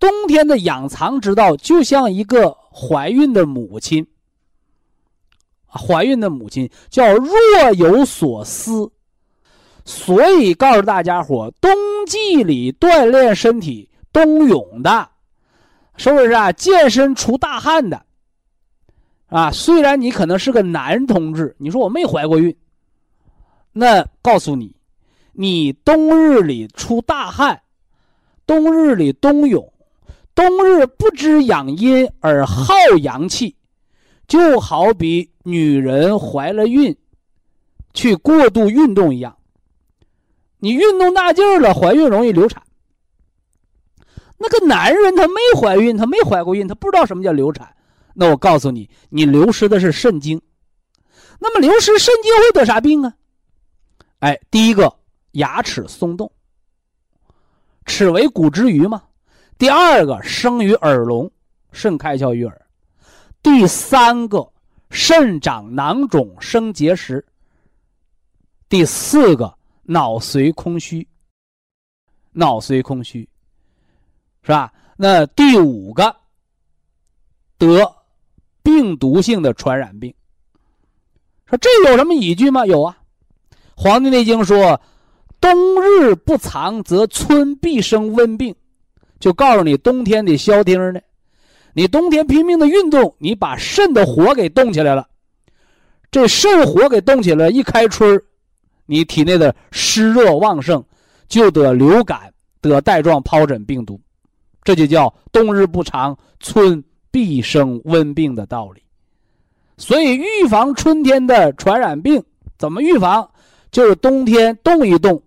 [0.00, 4.04] 冬天的养藏之道，就像一个怀孕的母亲，
[5.74, 7.30] 怀孕的母亲叫若
[7.76, 8.90] 有所思。
[9.84, 11.70] 所以告诉大家伙，冬
[12.06, 15.08] 季里锻炼身体、冬泳的，
[15.98, 16.50] 是不是啊？
[16.52, 18.02] 健身出大汗的，
[19.26, 22.56] 啊，虽然你可能是个男同志，你说我没怀过孕，
[23.72, 24.74] 那告诉你，
[25.34, 27.60] 你冬日里出大汗，
[28.46, 29.70] 冬日里冬泳，
[30.34, 33.54] 冬日不知养阴而耗阳气，
[34.26, 36.96] 就好比女人怀了孕，
[37.92, 39.36] 去过度运动一样。
[40.58, 42.62] 你运动大劲儿了，怀孕容易流产。
[44.38, 47.72] 那个男人他没怀孕，他没怀过孕，他不知道什么叫流产。
[48.14, 50.40] 那我告诉你，你流失的是肾精。
[51.38, 53.14] 那么流失肾精会得啥病啊？
[54.20, 54.92] 哎，第一个
[55.32, 56.32] 牙齿松动，
[57.84, 59.02] 齿为骨之余嘛。
[59.58, 61.30] 第二个生于耳聋，
[61.70, 62.66] 肾开窍于耳。
[63.42, 64.50] 第三个
[64.94, 67.22] 肾长囊肿，生结石。
[68.68, 69.52] 第四个。
[69.86, 71.06] 脑髓空虚，
[72.32, 73.28] 脑髓空虚，
[74.42, 74.72] 是吧？
[74.96, 76.16] 那第五个
[77.58, 77.94] 得
[78.62, 80.14] 病毒性的传染病，
[81.44, 82.64] 说这有什么依据吗？
[82.64, 82.96] 有啊，
[83.76, 84.80] 《黄帝内经》说
[85.38, 88.56] ：“冬日不藏，则春必生温病。”
[89.20, 91.00] 就告诉你，冬天得消停呢。
[91.74, 95.08] 你冬天拼命的运动，你把肾的火给冻起来了，
[96.10, 98.22] 这肾火给冻起来，一开春
[98.86, 100.82] 你体内的湿热旺盛，
[101.28, 104.00] 就得流感，得带状疱疹病毒，
[104.62, 108.80] 这就叫冬日不长，春必生温病的道理。
[109.76, 112.22] 所以预防春天的传染病，
[112.56, 113.28] 怎么预防？
[113.72, 115.20] 就是冬天动一动，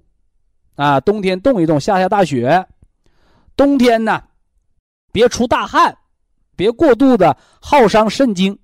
[0.76, 2.66] 啊，冬天动一动，下下大雪，
[3.58, 4.24] 冬天呢，
[5.12, 5.98] 别出大汗。
[6.58, 8.60] 别过度的耗伤肾精。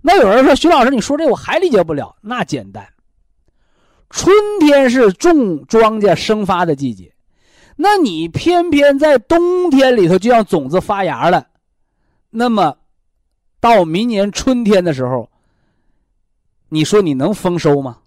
[0.00, 2.88] 那有人说：“徐老师，你说这我还理解不了。”那简单，
[4.08, 7.14] 春天是种庄稼生发的季节，
[7.76, 11.46] 那你偏偏在冬天里头就让种子发芽了，
[12.30, 12.76] 那么
[13.60, 15.30] 到明年春天的时候，
[16.68, 17.98] 你说你能丰收吗？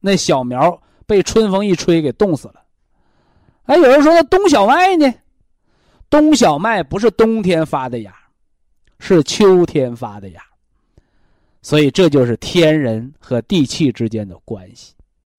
[0.00, 2.54] 那小苗被春风一吹给冻死了。
[3.66, 5.14] 哎，有人说那冬小麦呢？
[6.12, 8.14] 冬小麦不是冬天发的芽，
[8.98, 10.42] 是秋天发的芽，
[11.62, 14.92] 所以这就是天人和地气之间的关系。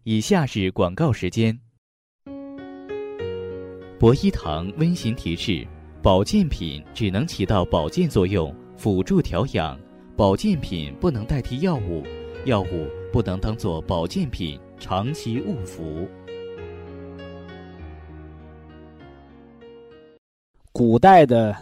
[0.03, 1.59] 以下是广告时间。
[3.99, 5.63] 博一堂温馨提示：
[6.01, 9.77] 保健品只能起到保健作用，辅助调养；
[10.17, 12.03] 保健品不能代替药物，
[12.45, 16.09] 药物不能当做保健品长期误服。
[20.85, 21.55] 古代的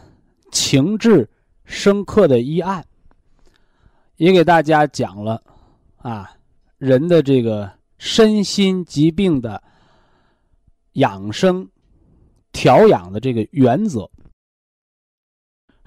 [0.52, 1.30] 情志
[1.64, 2.84] 深刻的医案，
[4.16, 5.40] 也给大家讲了
[5.98, 6.32] 啊，
[6.80, 9.62] 人的这个身心疾病的
[10.94, 11.70] 养生
[12.52, 14.10] 调养的这个原则。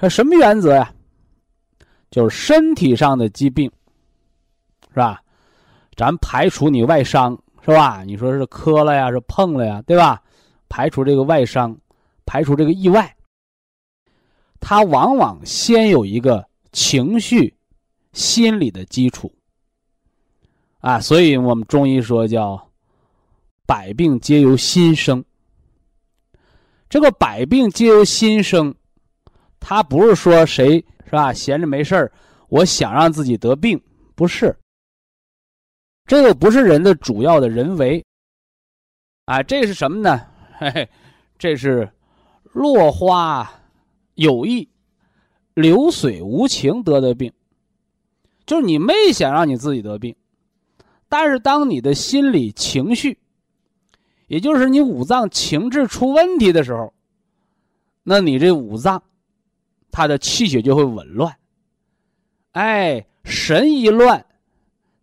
[0.08, 0.94] 什么原则呀？
[2.12, 3.68] 就是身体上的疾病，
[4.90, 5.20] 是吧？
[5.96, 8.04] 咱排除你外伤，是吧？
[8.04, 10.22] 你说是磕了呀，是碰了呀，对吧？
[10.68, 11.76] 排除这个外伤。
[12.26, 13.14] 排除这个意外，
[14.66, 17.54] 它往往先有一个情绪、
[18.14, 19.30] 心理的基础，
[20.78, 22.70] 啊，所以我们中医说叫
[23.68, 25.22] “百病皆由心生”。
[26.88, 28.74] 这个“百病皆由心生”，
[29.60, 31.30] 它不是说谁是吧？
[31.30, 32.10] 闲着没事儿，
[32.48, 33.78] 我想让自己得病，
[34.14, 34.56] 不是。
[36.06, 38.02] 这个不是人的主要的人为，
[39.26, 40.26] 啊，这是什么呢？
[40.56, 40.88] 嘿嘿，
[41.38, 41.86] 这是。
[42.54, 43.46] 落花
[44.14, 44.68] 有意，
[45.54, 47.32] 流水无情得的病，
[48.46, 50.14] 就是你没想让你自己得病，
[51.08, 53.18] 但是当你的心理情绪，
[54.26, 56.92] 也就是你五脏情志出问题的时候，
[58.02, 59.02] 那你这五脏，
[59.90, 61.36] 它的气血就会紊乱。
[62.52, 64.24] 哎，神一乱，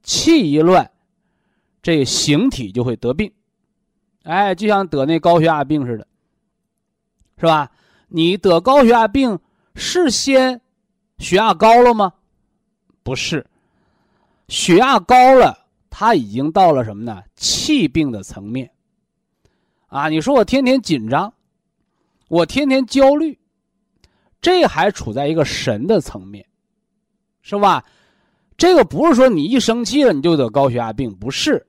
[0.04, 0.90] 气一乱，
[1.82, 3.32] 这形体就会得病。
[4.24, 6.08] 哎，就像得那高血压病似的。
[7.38, 7.72] 是吧？
[8.14, 9.40] 你得高血压病
[9.74, 10.60] 是先
[11.18, 12.12] 血压高了吗？
[13.04, 13.46] 不是，
[14.50, 15.58] 血压高了，
[15.90, 17.24] 它已经到了什么呢？
[17.38, 18.70] 气病的层面。
[19.88, 21.34] 啊，你说我天天紧张，
[22.28, 23.40] 我天天焦虑，
[24.42, 26.46] 这还处在一个神的层面，
[27.42, 27.82] 是吧？
[28.58, 31.66] 这个不是说你一生气了你就得高血压病，不是，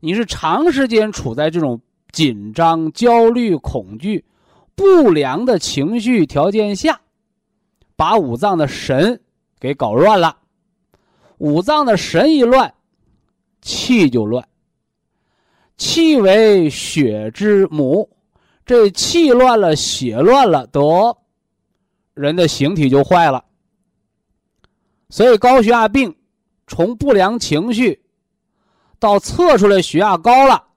[0.00, 1.78] 你是长时间处在这种
[2.12, 4.24] 紧张、焦虑、恐惧。
[4.80, 7.02] 不良的情绪条件下，
[7.96, 9.20] 把五脏的神
[9.58, 10.38] 给搞乱了。
[11.36, 12.72] 五脏的神一乱，
[13.60, 14.48] 气就乱。
[15.76, 18.08] 气为血之母，
[18.64, 21.14] 这气乱了，血乱了，得
[22.14, 23.44] 人的形体就坏了。
[25.10, 26.16] 所以高血压病，
[26.66, 28.02] 从不良情绪
[28.98, 30.68] 到测出来血压高了。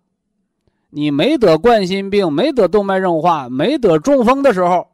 [0.95, 4.87] 你没得冠心病，没得动脉硬化，没得中风的时候，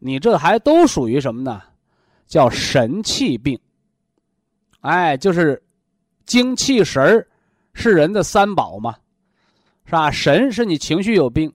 [0.00, 1.62] 你这还都属于什么呢？
[2.26, 3.56] 叫神气病。
[4.80, 5.62] 哎，就是
[6.26, 7.28] 精气神儿
[7.72, 8.96] 是人的三宝嘛，
[9.84, 10.10] 是吧？
[10.10, 11.52] 神是你情绪有病，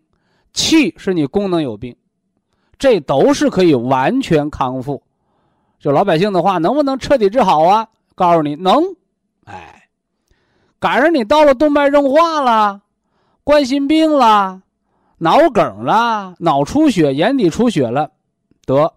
[0.53, 1.93] 气是你功能有病，
[2.79, 5.03] 这都是可以完全康复。
[5.77, 7.85] 就老百姓的话，能不能彻底治好啊？
[8.15, 8.81] 告诉你能。
[9.43, 9.89] 哎，
[10.79, 12.81] 赶上你到了动脉硬化了。
[13.47, 14.61] 冠心病啦，
[15.19, 18.11] 脑梗啦，脑出血、眼底出血了，
[18.65, 18.93] 得，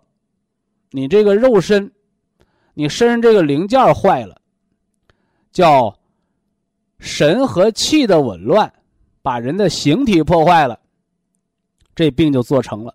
[0.90, 1.92] 你这个肉身，
[2.74, 4.40] 你身上这个零件坏了，
[5.52, 5.96] 叫
[6.98, 8.72] 神和气的紊乱，
[9.22, 10.80] 把人的形体破坏了，
[11.94, 12.92] 这病就做成了。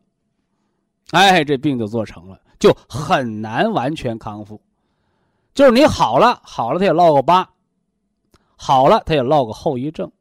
[1.11, 4.59] 哎，这病就做成了，就很难完全康复。
[5.53, 7.47] 就是你好了，好了，他也落个疤；
[8.57, 10.11] 好了，他也落个后遗症。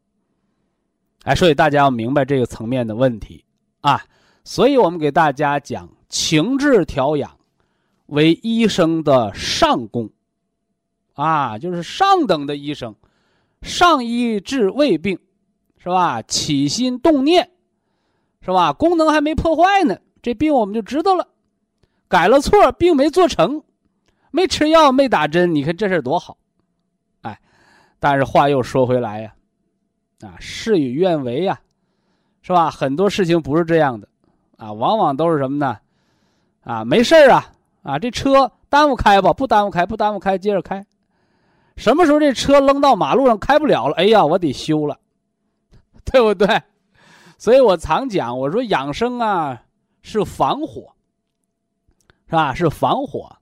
[1.25, 3.45] 哎，所以大家要明白这个层面的问题
[3.81, 4.03] 啊。
[4.45, 7.39] 所以我们给大家讲，情志调养
[8.07, 10.11] 为医生的上功
[11.15, 12.95] 啊，就是上等的医生，
[13.63, 15.19] 上医治未病，
[15.79, 16.21] 是吧？
[16.23, 17.51] 起心动念，
[18.43, 18.73] 是吧？
[18.75, 19.97] 功能还没破坏呢。
[20.21, 21.27] 这病我们就知道了，
[22.07, 23.63] 改了错，病没做成，
[24.31, 26.37] 没吃药，没打针，你看这事多好，
[27.23, 27.41] 哎，
[27.99, 29.35] 但是话又说回来呀，
[30.21, 31.61] 啊事与愿违呀，
[32.43, 32.71] 是吧？
[32.71, 34.09] 很多事情不是这样的，
[34.57, 35.79] 啊，往往都是什么呢？
[36.63, 37.53] 啊，没事啊，
[37.83, 40.85] 啊，这车耽误开吧，不耽误开，不耽误开，接着开，
[41.77, 43.95] 什么时候这车扔到马路上开不了了？
[43.97, 44.99] 哎呀，我得修了，
[46.05, 46.63] 对不对？
[47.39, 49.61] 所以我常讲，我说养生啊。
[50.07, 50.95] 是防火，
[52.27, 52.53] 是吧？
[52.53, 53.35] 是防火，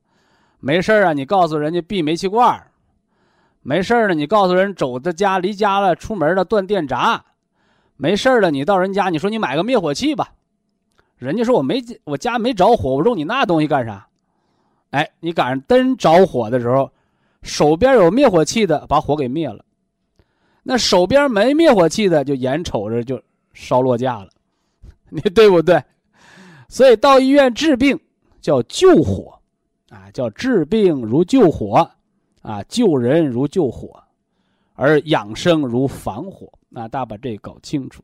[0.61, 2.65] 没事啊，你告诉人家闭煤气罐
[3.63, 7.25] 没事了，你告诉人走的家离家了，出门了断电闸，
[7.97, 10.33] 没事了，你到人家你说你买个灭火器吧，
[11.17, 14.07] 人家说我没我家没着火，我用你那东西干啥？
[14.91, 16.91] 哎，你赶上真着火的时候，
[17.43, 19.65] 手边有灭火器的把火给灭了，
[20.65, 23.23] 那手边没灭火器的就眼瞅着就
[23.55, 24.29] 烧落架了，
[25.09, 25.83] 你对不对？
[26.69, 27.99] 所以到医院治病
[28.41, 29.39] 叫救火，
[29.91, 31.91] 啊，叫治病如救火，
[32.43, 34.03] 啊，救人如救火，
[34.75, 36.53] 而养生如防火。
[36.75, 38.03] 啊，大家把这搞清楚。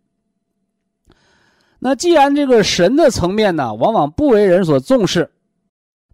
[1.78, 5.30] 那既然这个神的层面呢，往往不为人所重视，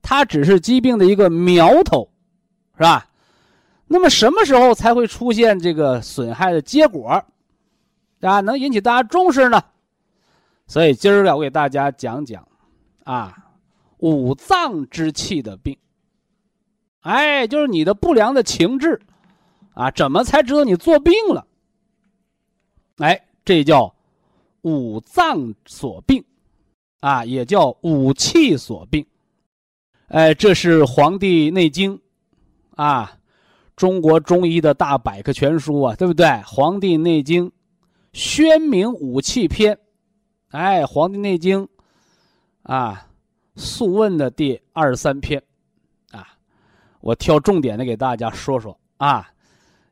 [0.02, 2.08] 它只是疾病的一个苗头，
[2.76, 3.08] 是吧？
[3.86, 7.24] 那么什么时候才会出现这个损害的结果，
[8.20, 9.62] 啊，能引起大家重视呢？
[10.66, 12.46] 所以今儿个我给大家讲讲，
[13.02, 13.36] 啊，
[13.98, 15.76] 五脏之气的病。
[17.04, 18.98] 哎，就是你的不良的情志，
[19.74, 21.46] 啊，怎么才知道你做病了？
[22.96, 23.94] 哎，这叫
[24.62, 26.24] 五脏所病，
[27.00, 29.04] 啊，也叫五气所病。
[30.08, 31.94] 哎，这是《黄帝内经》，
[32.76, 33.18] 啊，
[33.76, 36.26] 中国中医的大百科全书啊，对不对？
[36.46, 37.48] 《黄帝内经》
[38.14, 39.78] 宣明五气篇。
[40.48, 41.66] 哎，《黄帝内经》
[42.62, 43.06] 啊，
[43.60, 45.42] 《素问》的第二十三篇，
[47.04, 49.28] 我挑重点的给大家说说啊，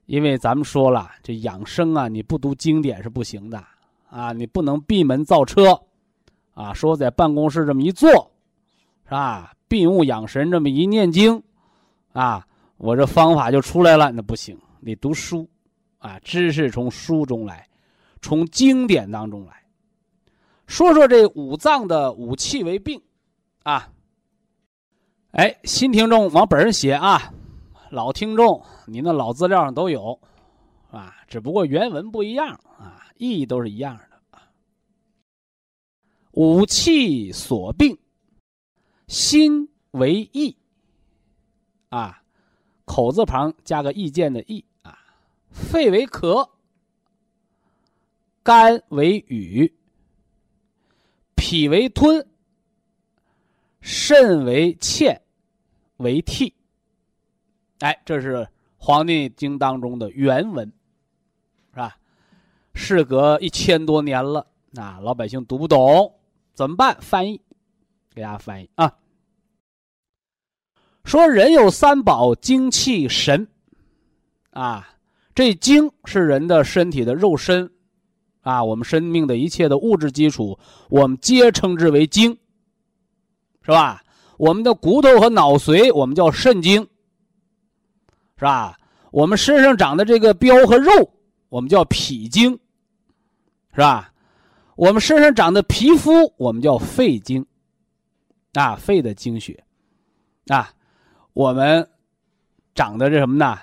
[0.07, 3.63] 因为咱们说了，这养生啊，你不读经典是不行的
[4.09, 5.79] 啊，你不能闭门造车，
[6.55, 8.09] 啊，说在办公室这么一坐，
[9.05, 9.53] 是吧？
[9.69, 11.43] 闭目养神这么一念经，
[12.15, 12.47] 啊，
[12.79, 15.47] 我这方法就出来了，那不行，你读书，
[15.99, 17.69] 啊，知识从书中来，
[18.23, 19.63] 从经典当中来。
[20.67, 22.99] 说说这五脏的五气为病，
[23.65, 23.87] 啊，
[25.33, 27.33] 哎，新听众往本上写啊，
[27.91, 30.21] 老听众您的老资料上都有，
[30.91, 34.43] 啊，只不过原文不一样啊，意义都是一样的啊。
[36.33, 37.99] 五气所病，
[39.07, 40.55] 心为意，
[41.89, 42.23] 啊，
[42.85, 44.99] 口字旁加个意见的意啊，
[45.51, 46.51] 肺为咳，
[48.43, 49.73] 肝为羽。
[51.35, 52.29] 脾为吞，
[53.81, 55.22] 肾为欠，
[56.03, 56.55] 为涕。
[57.79, 58.37] 哎，这是
[58.77, 60.71] 《黄帝经》当中的原文，
[61.71, 61.97] 是吧？
[62.75, 64.47] 事隔一千多年了，
[64.77, 66.15] 啊，老百姓读不懂，
[66.55, 66.97] 怎么办？
[67.01, 67.41] 翻译，
[68.15, 68.93] 给大家翻译啊。
[71.05, 73.49] 说人有三宝：精气神。
[74.51, 74.97] 啊，
[75.35, 77.71] 这精是人的身体的肉身。
[78.43, 82.37] 啊，我们生命的一切的物质基础，我们皆称之为精，
[83.63, 84.03] 是吧？
[84.37, 86.83] 我们的骨头和脑髓，我们叫肾精，
[88.37, 88.79] 是吧？
[89.11, 90.91] 我们身上长的这个膘和肉，
[91.49, 92.59] 我们叫脾精，
[93.73, 94.13] 是吧？
[94.75, 97.45] 我们身上长的皮肤，我们叫肺精，
[98.55, 99.63] 啊，肺的精血，
[100.47, 100.73] 啊，
[101.35, 101.87] 我们
[102.75, 103.59] 长的这什么呢？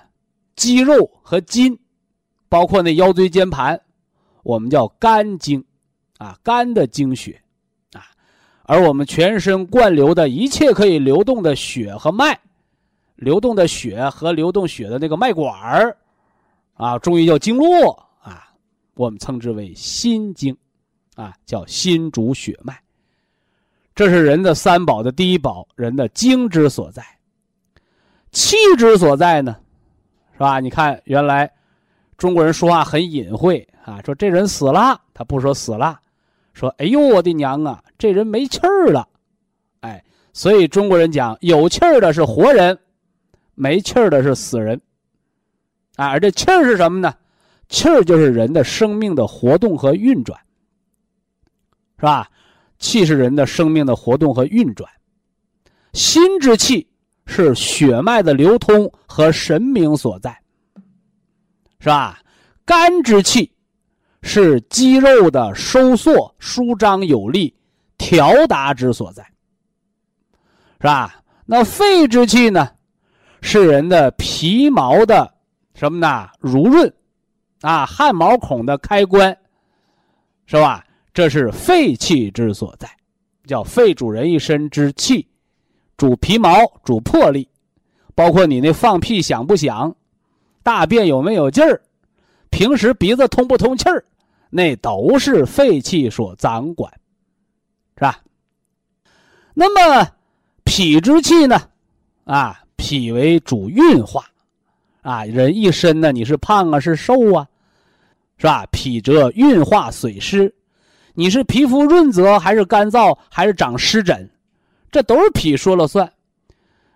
[0.56, 1.78] 肌肉和筋，
[2.48, 3.82] 包括那腰椎间盘。
[4.44, 5.64] 我们叫肝经，
[6.18, 7.42] 啊，肝的精血，
[8.70, 12.40] 而我们全身灌流的一切可以流动的血和脉，
[13.16, 15.98] 流动的血和流动血的那个脉管儿，
[16.76, 17.92] 啊，中医叫经络，
[18.22, 18.48] 啊，
[18.94, 20.56] 我们称之为心经，
[21.16, 22.80] 啊，叫心主血脉。
[23.96, 27.04] 这是人的三宝的第一宝，人的精之所在，
[28.32, 29.58] 气之所在呢，
[30.34, 30.60] 是吧？
[30.60, 31.52] 你看，原来
[32.20, 33.68] 中国人说话很隐晦。
[33.84, 36.00] 啊，说这人死了，他不说死了，
[36.54, 39.08] 说：“哎呦，我的娘啊，这人没气儿了。”
[39.82, 42.78] 哎，所以中国人讲，有气儿的是活人，
[43.56, 44.80] 没气儿的是死人。
[45.96, 47.14] 啊，而这气儿是什么呢？
[47.70, 50.40] 气儿就是人的生命的活动和运转，
[51.98, 52.30] 是吧？
[52.80, 54.90] 气是人的生命的活动和运转。
[55.94, 56.88] 心之气
[57.26, 60.36] 是血脉的流通和神明所在，
[61.80, 62.20] 是吧？
[62.66, 63.52] 肝之气
[64.22, 67.56] 是肌肉的收缩、舒张有力、
[67.98, 69.24] 调达之所在，
[70.80, 71.16] 是吧？
[71.46, 72.70] 那肺之气呢，
[73.42, 75.34] 是人的皮毛的
[75.74, 76.30] 什么呢？
[76.40, 76.94] 濡润，
[77.62, 79.36] 啊，汗毛孔的开关，
[80.46, 80.86] 是吧？
[81.14, 82.90] 这是肺气之所在，
[83.46, 85.28] 叫肺主人一身之气。
[85.98, 86.50] 主皮毛，
[86.84, 87.50] 主魄力，
[88.16, 89.94] 包括你那放屁响不响，
[90.62, 91.82] 大便有没有劲儿，
[92.50, 94.04] 平时鼻子通不通气儿，
[94.50, 96.92] 那都是肺气所掌管，
[97.96, 98.20] 是吧？
[99.54, 100.08] 那么
[100.64, 101.62] 脾之气呢？
[102.26, 104.26] 啊，脾为主运化，
[105.02, 107.48] 啊，人一身呢，你是胖啊，是瘦啊，
[108.38, 108.66] 是吧？
[108.72, 110.54] 脾则运化水湿，
[111.14, 114.30] 你是皮肤润泽还是干燥，还是长湿疹？
[114.92, 116.12] 这都是脾说了算，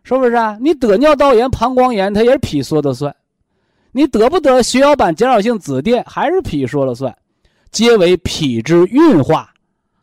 [0.03, 0.57] 是不是啊？
[0.59, 3.11] 你得尿道炎、膀胱炎，它也是脾说的算；
[3.93, 7.15] 你得不得血小板减少性紫癜，还是脾说了算。
[7.71, 9.53] 皆为脾之运化，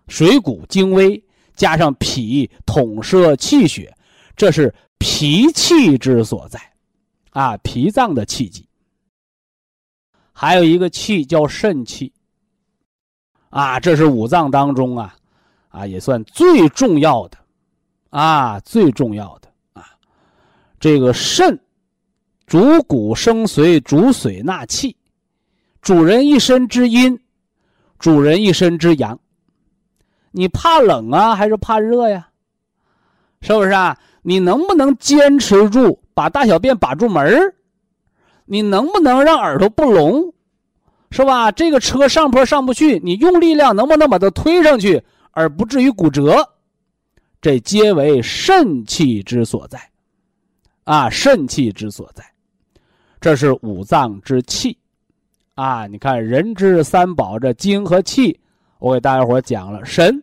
[0.09, 1.23] 水谷精微，
[1.55, 3.95] 加上脾统摄气血，
[4.35, 6.59] 这是脾气之所在，
[7.31, 8.67] 啊，脾脏的气机。
[10.33, 12.13] 还有一个气叫肾气，
[13.51, 15.15] 啊，这是五脏当中啊，
[15.69, 17.39] 啊，也算最重要的。
[18.11, 19.87] 啊，最重要的啊，
[20.81, 21.57] 这个肾
[22.51, 24.97] 主骨生髓，主髓纳气，
[25.81, 27.17] 主人一身之阴，
[27.97, 29.17] 主人一身之阳。
[30.33, 32.29] 你怕冷啊，还是怕热呀？
[33.41, 33.97] 是不是啊？
[34.23, 37.55] 你能不能坚持住把大小便把住门
[38.47, 40.35] 你能不能让耳朵不聋？
[41.13, 41.53] 是吧？
[41.53, 46.45] 这个车上坡上不去，你用力量能不能把它推上去，而不至于骨折？
[47.41, 49.81] 这皆为肾气之所在，
[50.83, 52.25] 啊，肾气之所在，
[53.21, 54.79] 这是五脏之气，
[55.55, 58.41] 啊，你看人之三宝，这精和气，
[58.79, 60.23] 我给大家伙讲了神，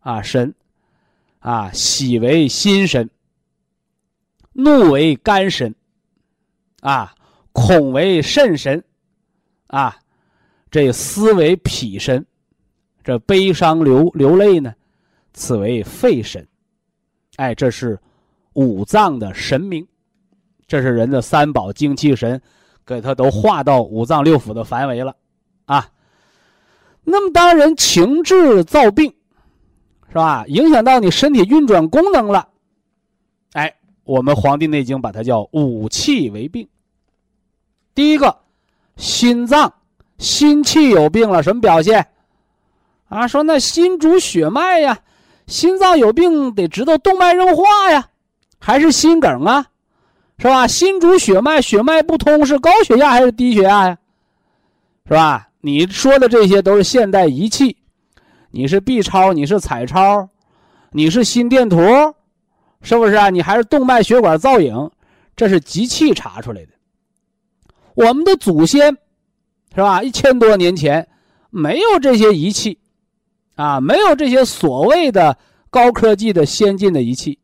[0.00, 0.54] 啊神，
[1.40, 3.10] 啊喜为心神，
[4.52, 5.74] 怒为肝神，
[6.80, 7.14] 啊
[7.52, 8.82] 恐为肾神，
[9.66, 9.94] 啊
[10.70, 12.24] 这思为脾神，
[13.04, 14.74] 这悲伤流流泪呢？
[15.34, 16.48] 此为肺神，
[17.36, 17.98] 哎，这是
[18.54, 19.86] 五脏的神明，
[20.72, 22.40] 这是人的三宝精气神，
[22.86, 25.14] 给他都划到五脏六腑的范围了，
[25.66, 25.86] 啊。
[27.04, 29.12] 那么当人情志造病，
[30.08, 30.46] 是吧？
[30.48, 32.48] 影响到你身体运转功能了，
[33.52, 33.70] 哎，
[34.04, 36.66] 我们《黄帝内经》把它叫五气为病。
[37.94, 38.34] 第一个，
[38.96, 39.70] 心脏
[40.16, 42.08] 心气有病了，什么表现？
[43.10, 44.98] 啊，说那心主血脉呀。
[45.46, 48.08] 心脏有病得知道动脉硬化呀，
[48.58, 49.66] 还是心梗啊，
[50.42, 50.66] 是吧？
[50.66, 53.98] 心主血脉，血脉不通是高血压还是低血压呀？
[55.06, 55.48] 是吧？
[55.60, 57.76] 你说的这些都是现代仪器，
[58.50, 60.28] 你是 B 超，你是彩超，
[60.90, 61.78] 你是心电图，
[62.80, 63.30] 是不是啊？
[63.30, 64.90] 你还是动脉血管造影，
[65.36, 66.72] 这是机器查出来的。
[67.94, 68.96] 我们的祖先，
[69.76, 70.02] 是吧？
[70.02, 71.06] 一千多年前
[71.50, 72.76] 没有这些仪器。
[73.54, 75.38] 啊，没有这些所谓的
[75.70, 77.38] 高科技的先进的仪器，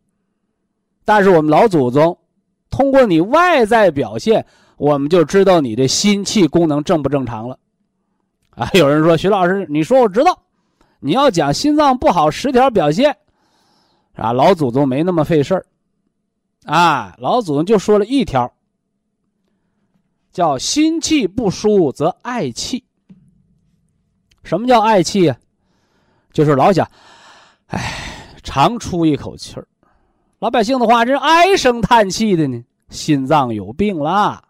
[1.05, 2.19] 但是我们老祖宗
[2.71, 4.45] 通过你外在表现，
[4.77, 7.59] 我们就知道你的心气功能正不正常了。
[8.51, 10.43] 啊，有人说徐老师，你说我知道，
[11.01, 13.17] 你要讲心脏不好十条表现，
[14.15, 15.67] 啊，老祖宗没那么费事儿，
[16.65, 18.53] 啊，老祖宗就说了一条，
[20.33, 22.85] 叫心气不舒则嗳气。
[24.43, 25.39] 什么叫嗳气呀？
[26.33, 26.89] 就是老想，
[27.67, 27.95] 哎，
[28.43, 29.67] 长出一口气儿。
[30.41, 34.41] 老百姓的话，这唉声叹气的呢，心脏有病啦。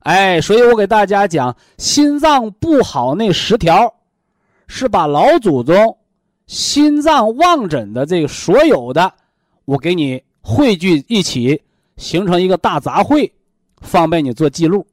[0.00, 3.94] 哎，所以我给大家讲，心脏不好那十条，
[4.66, 5.96] 是把老祖宗
[6.46, 9.10] 心脏望诊的这个所有的，
[9.64, 11.62] 我给你汇聚一起，
[11.96, 13.30] 形成一个大杂烩，
[13.80, 14.86] 方便你做记录，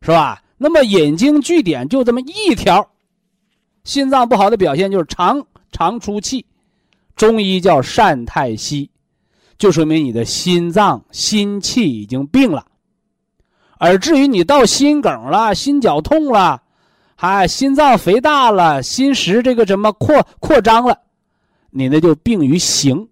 [0.00, 0.42] 是吧？
[0.56, 2.88] 那么引经据典就这么一条。
[3.82, 6.46] 心脏不好的表现就是常常出气，
[7.14, 8.90] 中医叫善太息，
[9.58, 12.66] 就说明你的心脏心气已经病了。
[13.78, 16.62] 而至于你到心梗了、心绞痛了，
[17.16, 20.98] 还心脏肥大了，心室这个什么扩扩张了，
[21.70, 23.08] 你那就病于形，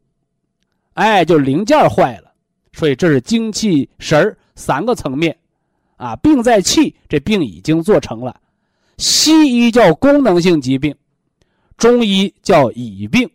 [0.95, 2.33] 哎，就零件坏了。
[2.73, 5.37] 所以这是精气神三个层面，
[5.97, 8.35] 啊，病在气，这病已经做成了。
[8.97, 10.95] 西医叫功能性疾病，
[11.77, 13.29] 中医叫乙病，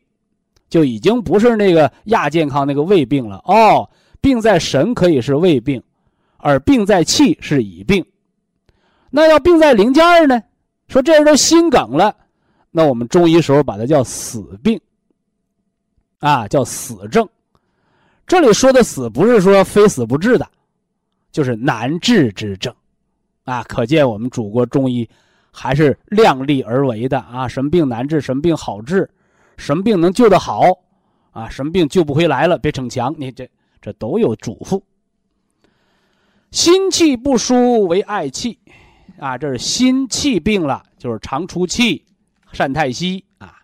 [0.69, 3.89] 就已经不是那个亚健康那个胃病了哦。
[4.19, 5.81] 病在神可以是胃病，
[6.37, 8.05] 而病在气是乙病。
[9.09, 10.41] 那要病在零件呢？
[10.89, 12.15] 说这人都心梗了，
[12.71, 14.79] 那我们中医时候把它叫死病，
[16.19, 17.27] 啊，叫死症。
[18.25, 20.47] 这里说的死不是说非死不治的，
[21.31, 22.73] 就是难治之症，
[23.45, 25.09] 啊，可见我们祖国中医
[25.51, 27.47] 还是量力而为的啊。
[27.47, 29.09] 什么病难治，什么病好治，
[29.57, 30.61] 什么病能救得好，
[31.31, 33.49] 啊，什么病救不回来了，别逞强，你这
[33.81, 34.81] 这都有嘱咐。
[36.51, 38.59] 心气不舒为嗳气，
[39.19, 42.05] 啊，这是心气病了，就是常出气、
[42.53, 43.55] 善太息啊。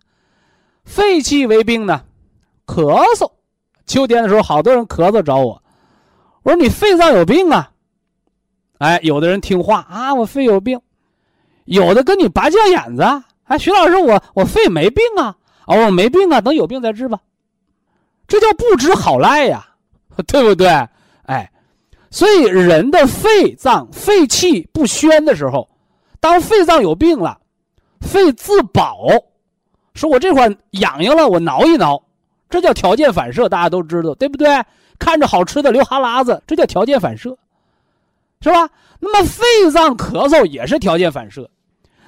[0.84, 2.04] 肺气为病呢，
[2.66, 3.32] 咳嗽。
[3.86, 5.62] 秋天的时候，好多人咳嗽找我，
[6.44, 7.72] 我说你肺脏有病啊！
[8.80, 10.80] 哎，有的人听话啊，我肺有病；
[11.66, 13.04] 有的跟你拔将眼子，
[13.44, 17.20] 哎，徐老师，我我肺没病啊，啊，我没病啊，等有病再治吧。
[18.28, 19.68] 这叫不知好赖呀，
[20.28, 20.68] 对不对？
[21.24, 21.52] 哎，
[22.12, 25.70] 所以人的肺脏肺气不宣的时候，
[26.20, 27.40] 当肺脏有病了，
[28.02, 29.08] 肺自保，
[29.94, 32.02] 说我这块痒痒了，我挠一挠。
[32.50, 34.48] 这叫条件反射，大家都知道，对不对？
[35.00, 37.36] 看着好吃的流哈喇子，这叫条件反射，
[38.42, 38.70] 是吧？
[39.00, 41.50] 那么肺脏咳嗽也是条件反射，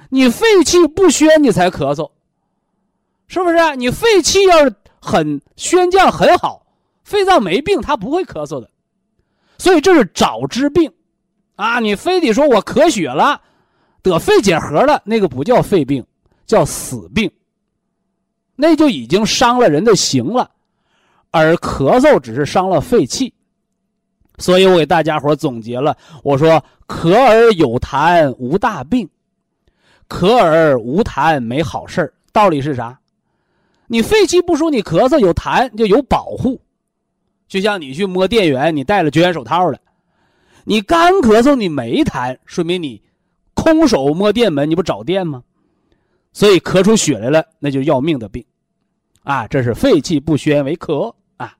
[0.08, 2.08] 你肺气不宣，你才咳嗽，
[3.28, 3.56] 是不是？
[3.76, 6.64] 你肺气要是很宣降很好，
[7.04, 8.70] 肺脏没病，他不会咳嗽的。
[9.58, 10.92] 所以这是早知病，
[11.56, 13.40] 啊，你非得说我咳血了，
[14.02, 16.04] 得肺结核了，那个不叫肺病，
[16.46, 17.30] 叫死病。
[18.54, 20.50] 那就已经伤了人的形了，
[21.30, 23.32] 而咳嗽只是伤了肺气，
[24.38, 29.06] 所以我给大家伙总结了，我说咳而有痰无大病，
[30.08, 32.98] 咳而无痰没好事道理是啥？
[33.88, 36.60] 你肺气不舒，你咳嗽有痰就有保护，
[37.46, 39.78] 就像你去摸电源，你戴了绝缘手套了，
[40.64, 43.02] 你干咳嗽你没痰，说明你
[43.54, 45.42] 空手摸电门，你不找电吗？
[46.32, 48.44] 所以咳出血来了，那就要命的病，
[49.22, 51.14] 啊，这是肺气不宣为咳。
[51.36, 51.56] 啊，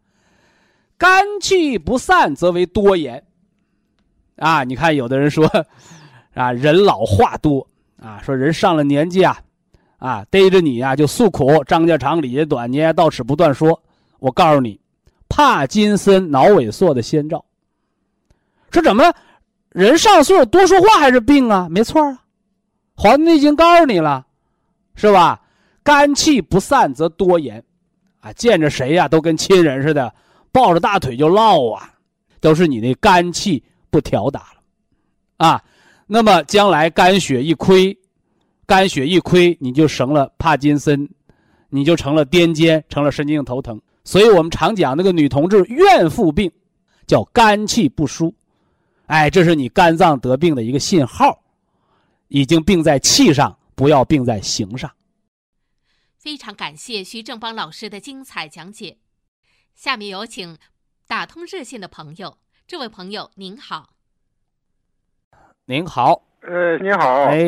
[0.99, 3.25] 肝气不散则为多言，
[4.37, 5.47] 啊，你看有的人说，
[6.35, 7.67] 啊，人老话多。
[7.99, 9.41] 啊，说人上了年纪啊，
[9.99, 13.83] 啊，逮着你呀就诉苦，张家长李家短，你也到此不断说。
[14.19, 14.81] 我告诉你，
[15.29, 17.45] 帕金森脑萎缩的先兆。
[18.71, 19.13] 说怎么，
[19.71, 21.69] 人上岁数多说话还是病啊？
[21.71, 22.13] 没错啊，
[22.95, 24.27] 《黄帝内经》告诉你了。
[24.99, 25.41] 是吧？
[25.83, 27.63] 肝气不散则多言，
[28.21, 30.13] 啊，见着谁呀都跟亲人似的，
[30.51, 31.93] 抱着大腿就唠啊，
[32.41, 35.63] 都是你那肝气不调达了，啊，
[36.07, 37.97] 那么将来肝血一亏，
[38.67, 41.09] 肝血一亏，你就成了帕金森，
[41.69, 43.81] 你就成了癫痫，成了神经性头疼。
[44.05, 46.51] 所以我们常讲那个女同志怨妇病，
[47.07, 48.35] 叫肝气不舒，
[49.07, 51.43] 哎，这是你肝脏得病的一个信号，
[52.29, 53.59] 已经病在气上。
[53.77, 54.91] 不要病在形上。
[56.17, 58.97] 非常感谢徐正邦老师的精彩讲解。
[59.75, 60.57] 下面有请
[61.07, 62.39] 打通热线的朋友。
[62.67, 63.91] 这位朋友您好。
[65.67, 66.23] 您好。
[66.49, 67.25] 呃，您好。
[67.25, 67.39] 哎，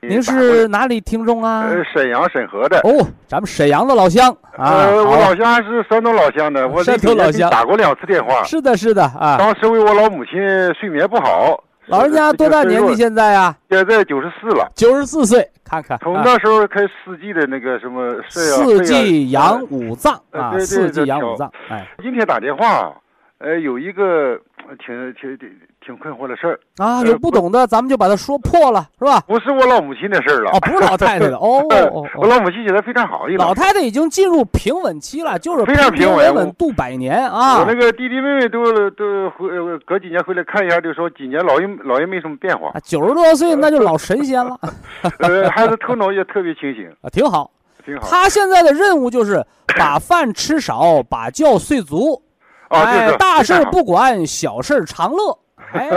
[0.00, 1.66] 您是哪里听众啊？
[1.68, 2.78] 呃，沈阳沈河的。
[2.84, 4.70] 哦，咱们沈阳的老乡啊。
[4.70, 6.68] 呃，我老乡是山东老乡的。
[6.68, 7.50] 我山东老乡。
[7.50, 8.44] 打过两次电话。
[8.44, 9.36] 是的，是的啊。
[9.36, 10.34] 当时为我老母亲
[10.78, 11.64] 睡眠不好。
[11.86, 13.56] 老人家多大年纪现在啊？
[13.68, 14.70] 现在九十四了。
[14.76, 15.98] 九十四岁，看看。
[15.98, 21.50] 从那时候开四季的那个什么四季养五脏啊，四季养五脏。
[21.68, 22.94] 哎，今天打电话，
[23.38, 24.38] 呃，有一个
[24.78, 25.50] 挺挺挺。
[25.84, 26.58] 挺困惑的事儿。
[26.78, 29.20] 啊，有不懂的，咱们就把它说破了，是吧？
[29.26, 33.54] 不是我老母亲的事儿了，哦，不是老太太的， 哦哦，我老母亲现在非常好，老。
[33.54, 37.58] 太太已经进入平稳期了，就是非常平稳，度百年啊。
[37.60, 39.48] 我那个弟弟妹妹都都回
[39.86, 44.58] 隔几年回来看一下，就说几年老爷老爷没什么变化，九十多岁那就老神仙了，
[45.20, 46.88] 呃，孩子头脑也特别清醒。
[47.02, 47.50] 啊，挺好，
[47.84, 48.08] 挺好。
[48.08, 49.44] 他现在的任务就是
[49.78, 52.22] 把饭吃少，把觉睡足，
[52.68, 55.38] 哎，大事不管，小事常乐。
[55.74, 55.88] 哎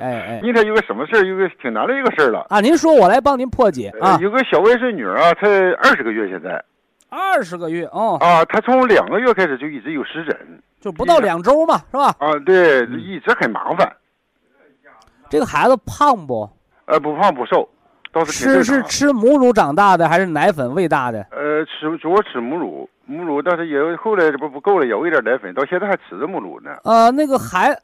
[0.00, 0.40] 哎哎！
[0.42, 1.24] 今天有个什么事儿？
[1.24, 2.60] 有个挺难的一个事儿了啊！
[2.60, 4.18] 您说，我来帮您破解啊。
[4.20, 5.48] 有个小外甥女啊，才
[5.82, 6.62] 二十个月，现在
[7.08, 8.18] 二十个月哦。
[8.20, 10.36] 啊，她从两个月开始就一直有湿疹，
[10.80, 12.14] 就不到两周嘛，是吧？
[12.18, 13.90] 啊，对，一直很麻烦。
[15.28, 16.48] 这个孩子胖不？
[16.84, 17.68] 呃，不胖不瘦，
[18.12, 18.82] 倒是挺吃是。
[18.84, 21.26] 吃母乳长大的还是奶粉喂大的？
[21.30, 26.70] 呃，吃主要吃母乳，母乳，但是也后来这不不够了，也喂点奶粉，到现在还吃着母乳呢。
[26.84, 27.76] 呃，那个孩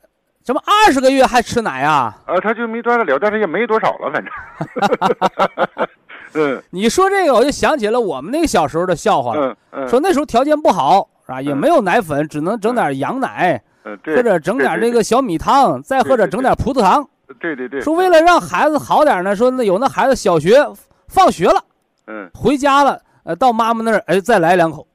[0.44, 2.16] 什么二十个月还吃奶啊？
[2.26, 5.88] 啊，他就没断得了，但是也没多少了，反正。
[6.34, 6.62] 嗯。
[6.70, 16.80] 你说这个我就想起了我们那个小时候的笑话了，嗯嗯，说那时候条件不好是吧，也嗯没有奶粉，只能整点羊奶，嗯对，或者整点这个小米汤，再或者整点葡萄。
[16.80, 17.08] 糖。
[17.40, 20.62] 对对对，说为了让孩子好点呢，说那有那孩子小学
[21.08, 21.62] 放学了
[22.08, 22.28] 嗯。
[22.34, 24.86] 回家了，呃，到妈妈那儿，哎，再来两口。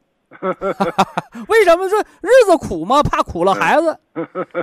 [1.47, 3.01] 为什么说日子苦吗？
[3.03, 3.97] 怕苦了孩子。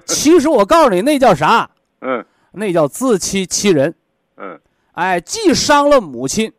[0.06, 1.68] 其实我告诉你，那叫啥？
[2.00, 3.94] 嗯那叫自欺欺人。
[4.36, 4.58] 嗯
[4.92, 6.52] 哎，既伤了母亲，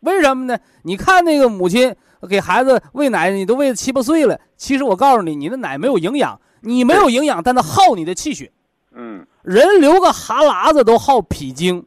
[0.00, 0.58] 为什么呢？
[0.82, 1.94] 你看那个母亲
[2.28, 4.38] 给孩子喂奶，你都喂七八岁了。
[4.56, 8.52] 其实我告诉你，你的奶没有营养，你没有营养，但它耗你的气血。
[8.92, 11.86] 嗯人流个哈喇子都耗脾经，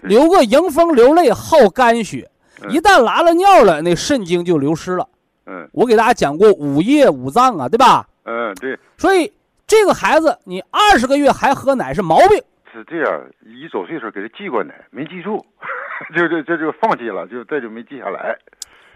[0.00, 2.28] 流个迎风流泪耗肝血，
[2.62, 5.06] 嗯一旦拉了尿了，那肾精就流失了。
[5.52, 8.06] 嗯我给大家讲过五液五脏啊，对吧？
[8.22, 9.32] 嗯，对，所以
[9.66, 12.40] 这个孩子你二十个月还喝奶是毛病。
[12.72, 15.44] 是这样，一周岁时候给他记过奶，没记住，
[16.14, 18.38] 就就就就放弃了，就再就没记下来。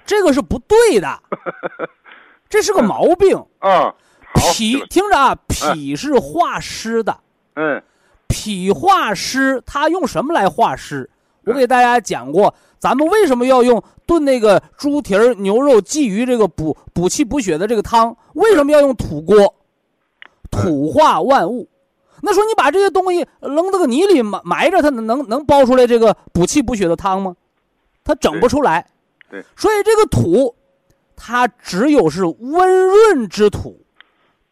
[0.07, 1.09] 这个是不对的，
[2.49, 3.37] 这是个毛病。
[3.59, 3.93] 啊，
[4.33, 7.19] 好，脾听着啊，脾是化湿的，
[7.57, 7.83] 嗯
[8.29, 11.11] 脾化湿，它用什么来化湿？
[11.47, 18.17] 我给大家讲过，咱们为什么要用炖那个猪蹄儿、牛肉、鲫鱼这个补补气补血的这个汤？
[18.35, 19.55] 为什么要用土锅？
[20.51, 21.69] 土化万物。
[22.23, 27.37] 那说你把这些东西扔到个泥里埋埋着，它能能能煲出来这个补气补血的汤吗？
[28.03, 28.87] 它整不出来。
[29.31, 30.55] 对对所以这个土，
[31.17, 33.79] 它只有是温润之土，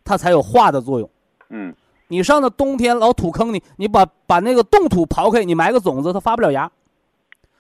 [0.05, 1.09] 它才有化的作用。
[1.49, 1.75] 嗯
[2.09, 6.71] 你上那冬天老土坑里，你把把那个冻土刨开，你埋个种子，它发不了芽。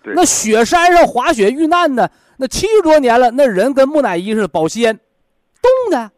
[0.02, 4.98] 对那雪山上滑雪遇难的，那七十多年了，那人跟木乃伊似的，保鲜，
[5.60, 6.10] 冻的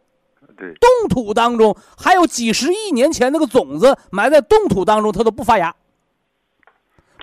[0.57, 5.75] 对，冻土当中，还有几十亿年前那个种子埋在冻土当中，它都不发芽。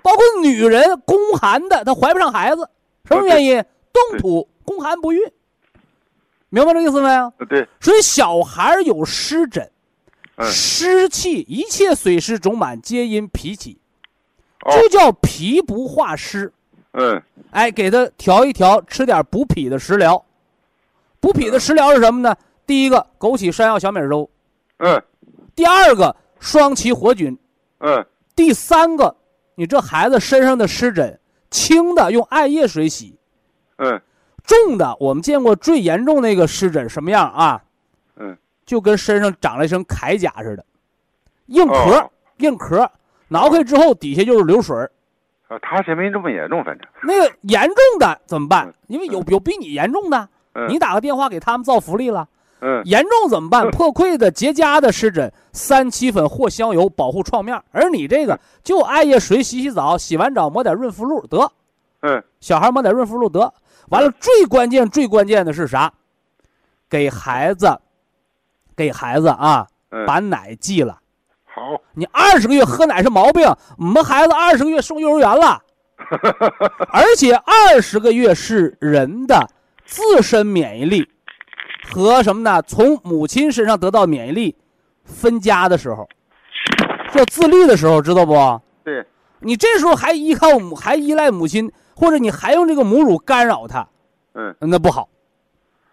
[0.03, 2.69] 包括女人宫寒的，她怀不上孩子，
[3.07, 3.65] 什么原因？
[3.93, 5.21] 冻土宫寒不孕，
[6.49, 7.33] 明白这意思没有？
[7.49, 9.63] 对，所以小孩有湿疹。
[9.65, 9.71] 嗯
[10.51, 13.79] 湿气，一切水湿肿满，皆因脾起，
[14.63, 16.53] 哦就叫脾不化湿。
[16.93, 20.23] 嗯哎，给他调一调，吃点补脾的食疗。
[21.21, 22.37] 补脾的食疗是什么呢？
[22.67, 24.29] 第一个，枸杞山药小米粥；
[24.79, 25.03] 嗯
[25.55, 27.35] 第二个，双歧活菌；
[27.79, 28.05] 嗯
[28.35, 29.15] 第三个，
[29.55, 31.19] 你这孩子身上的湿疹，
[31.51, 33.19] 轻的用艾叶水洗，
[33.77, 34.01] 嗯
[34.45, 37.63] 重的我们见过最严重那个湿疹什么样啊？
[38.17, 38.37] 嗯，
[38.67, 40.65] 就跟身上长了一身铠甲似的，
[41.47, 42.91] 硬壳，哦硬壳，
[43.33, 44.91] 挠开之后底下就是流水儿
[45.49, 46.87] 啊，他先没这么严重，反正。
[47.03, 48.75] 那个严重的怎么办嗯？
[48.89, 52.29] 因为有有比你严重的，嗯你打个电话给他们造福利了。
[52.61, 53.69] 嗯严重怎么办？
[53.73, 57.61] 破溃的、结痂的湿疹，三七粉或香油保护创面。
[57.73, 61.51] 而你这个就艾叶水洗洗澡，洗完澡抹点润肤露得。
[62.03, 63.53] 嗯小孩抹点润肤露得。
[63.89, 65.93] 完了，最关键、最关键的是啥？
[66.89, 67.81] 给孩子，
[68.77, 70.99] 给孩子啊，嗯，把奶忌了。
[71.63, 73.47] 好，你二十个月喝奶是毛病，
[73.79, 75.63] 我们孩子二十个月送幼儿园了，
[76.91, 79.49] 而且二十个月是人的
[79.85, 81.09] 自身免疫力
[81.89, 82.61] 和什么呢？
[82.63, 84.57] 从母亲身上得到免疫力
[85.05, 86.09] 分家的时候，
[87.13, 88.61] 叫自立的时候，知道不？
[88.83, 89.07] 对，
[89.39, 93.87] 你这时候还依靠母，还依赖母亲，或者你还用这个母乳干扰他，
[94.35, 95.09] 嗯那不好，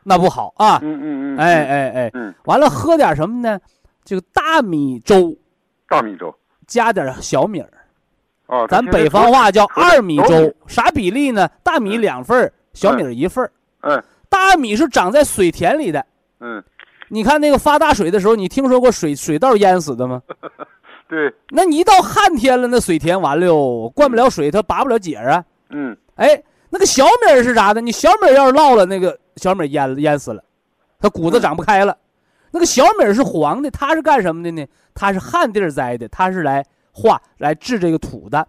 [0.02, 0.80] 那不好啊！
[0.82, 3.60] 嗯嗯嗯，哎哎哎，嗯，完了喝点什么呢？
[4.04, 5.38] 这个大米粥
[5.90, 6.34] 大米粥。
[6.68, 7.70] 加点小米儿。
[8.46, 11.48] 哦，咱北方话叫二米粥，啥比例呢？
[11.64, 13.52] 大米两份儿，小米一份儿。
[13.82, 16.06] 嗯大米是长在水田里的，
[16.40, 16.64] 嗯，
[17.08, 20.22] 你看那个发大水的时候，你听说过水水稻淹死的吗？
[21.10, 25.44] 对，那你一到旱天了，那水田完了哟，灌不了水，它拔不了节啊。
[25.72, 27.82] 嗯哎，那个小米是啥呢？
[27.82, 30.44] 你小米要是涝了，那个小米淹淹死了，
[31.00, 31.98] 它谷子长不开了。
[32.52, 34.66] 那个小米儿是黄的，它是干什么的呢？
[34.94, 38.48] 它是旱地儿栽的，它是来化来治这个土的。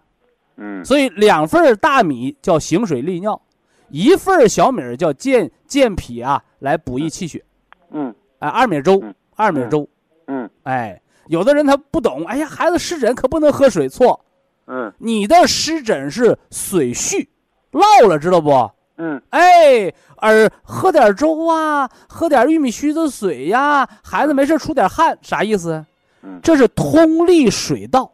[0.57, 3.41] 嗯所以两份儿大米叫行水利尿，
[3.89, 7.43] 一份儿小米儿叫健健脾啊，来补益气血。
[7.91, 9.87] 嗯哎，二米粥嗯，二米粥。
[10.27, 14.19] 嗯哎，有的人他不懂，哎呀，孩子湿疹可不能喝水，错，
[14.67, 17.29] 嗯你的湿疹是水虚，
[17.71, 18.69] 涝了，知道不？
[19.03, 25.83] 嗯哎，而喝点粥啊，喝点玉米须子水呀，孩子没事出点汗，啥意思？
[26.23, 28.11] 嗯这是通利水道。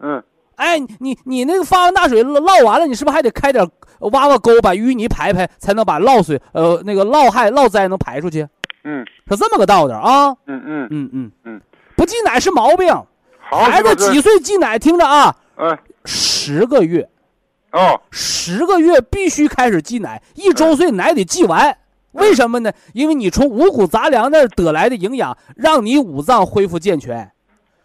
[0.00, 0.22] 嗯
[0.56, 3.68] 哎，你你那个发完大水涝完了，你是不是还得开点
[4.00, 8.48] 挖挖沟，把淤泥排排，才能把涝水呃那个涝害涝灾能排出去？
[8.84, 10.30] 嗯，是这么个道理啊。
[10.46, 11.60] 嗯嗯嗯嗯嗯，
[11.96, 12.88] 不忌奶是毛病。
[13.50, 14.78] 孩子几岁忌奶？
[14.78, 17.08] 听着啊，嗯，十个月，
[17.72, 21.76] 哦，十个月必须开始忌奶，一周岁奶得忌完。
[22.12, 22.72] 为什么呢？
[22.94, 27.30] 因为你从五谷杂粮那儿得来的营养，让你五脏恢复健全。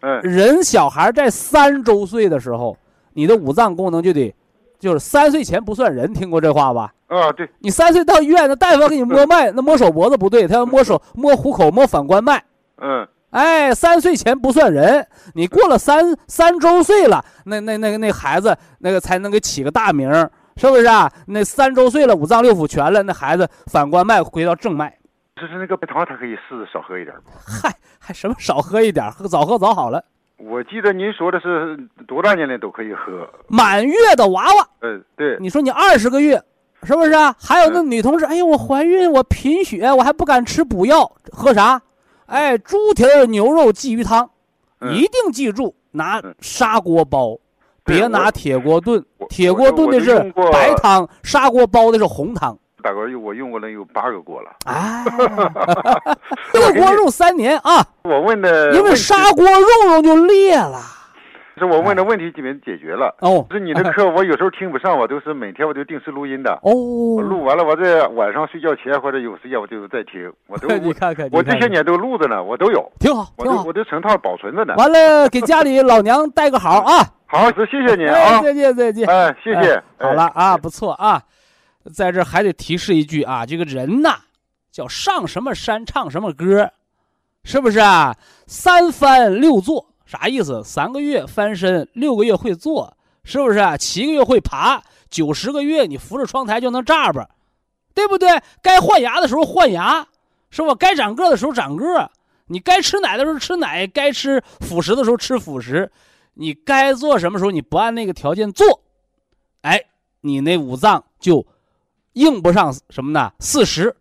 [0.01, 2.77] 嗯，人小孩在三周岁的时候，
[3.13, 4.33] 你的五脏功能就得，
[4.79, 6.93] 就是三岁前不算人，听过这话吧？
[7.07, 12.43] 啊，对，你三岁到医院，那大夫给你摸脉，那摸手脖子不对，他要摸手、摸虎口、摸反关脉。
[12.81, 20.07] 嗯，哎，三岁前不算人，你过了三三周岁了，那那那个那孩子那个才能给起个大名，
[20.55, 21.11] 是不是啊？
[21.25, 24.95] 那三周岁了，五脏六腑全了，那孩子反关脉回到正脉。
[25.35, 27.23] 就是那个白糖，他可以试着少喝一点吗？
[27.43, 30.05] 嗨，还什么少喝一点，喝早喝早好了。
[30.37, 31.75] 我记得您说的是
[32.07, 33.27] 多大年龄都可以喝。
[33.47, 36.39] 满月的娃娃，嗯，对，你说你二十个月，
[36.83, 37.35] 是不是啊？
[37.39, 41.81] 还有那女同志，哎呀，我怀孕，我贫血，我还不敢吃补药，喝啥？
[42.33, 44.27] 哎，猪蹄儿牛肉鲫鱼汤，
[44.81, 47.37] 嗯一定记住拿嗯砂锅煲，
[47.85, 49.05] 别拿铁锅炖。
[49.29, 50.19] 铁锅炖的是
[50.51, 52.57] 白汤，砂锅煲的是红汤。
[52.81, 54.49] 大哥，我用过了有八个锅了。
[54.65, 55.05] 哎
[56.51, 60.79] 这个锅用三年啊，我问的，因为砂锅用用就裂了。
[61.63, 63.15] 是我问的问题基本解决了。
[63.21, 66.59] 哦是你的课， 我有时候听不上，我都是每天我都定时录音的。
[66.61, 70.67] 我哦，录完了，我在晚上睡觉前或者有时间我就再听，我都
[71.31, 73.73] 我这些年都录着呢，我都有，挺好，挺好我都我。
[73.73, 74.75] 都成套保存着呢。
[74.77, 76.99] 完了，给家里老娘带个好啊！
[77.25, 79.07] 好，是谢谢您哎，啊，再见，再见。
[79.09, 79.83] 哎，谢谢哎。
[79.99, 81.21] 好了哎啊，不错啊，
[81.93, 84.15] 在这还得提示一句啊，这个人呐，
[84.71, 86.69] 叫上什么山唱什么歌，
[87.43, 88.15] 是不是啊？
[88.45, 90.63] 三翻六坐啥意思？
[90.63, 93.59] 三个月翻身，六个月会坐，是不是？
[93.79, 97.27] 七个月会爬，九十个月你扶着窗台就能站吧，
[97.95, 98.39] 对不对？
[98.61, 100.07] 该换牙的时候换牙，
[100.51, 100.75] 是吧？
[100.75, 102.11] 该长个的时候长个，
[102.45, 105.91] 你该吃奶的时候吃奶，该吃辅食的时候吃辅食。
[106.35, 108.81] 你该做什么时候你不按那个条件做，
[109.61, 109.81] 哎，
[110.21, 111.43] 你那五脏就
[112.13, 113.33] 应不上什么呢？
[113.39, 113.95] 四十，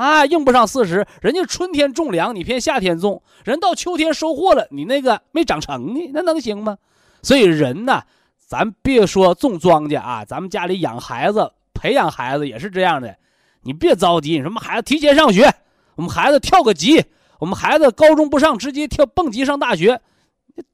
[0.00, 1.06] 啊，用不上四十。
[1.20, 6.78] 人家春天种粮，你偏夏天种；人到秋天收获了，你那个没长成呢，那能行吗？
[7.22, 8.02] 所以人呢，
[8.38, 13.14] 咱别说种庄稼啊，咱们家里养孩子、培养孩子也是这样的。
[13.60, 15.52] 你别着急，什么孩子提前上学，
[15.96, 17.04] 我们孩子跳个级，
[17.38, 20.00] 我们孩子高中不上，直接跳蹦级上大学。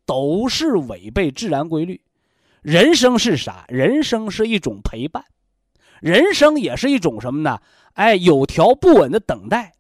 [0.05, 2.01] 都是违背自然规律。
[2.63, 3.65] 人生是啥？
[3.67, 5.25] 人生是一种陪伴，
[6.01, 7.59] 人生也是一种什么呢？
[7.97, 9.75] 哎，有条不紊的等待。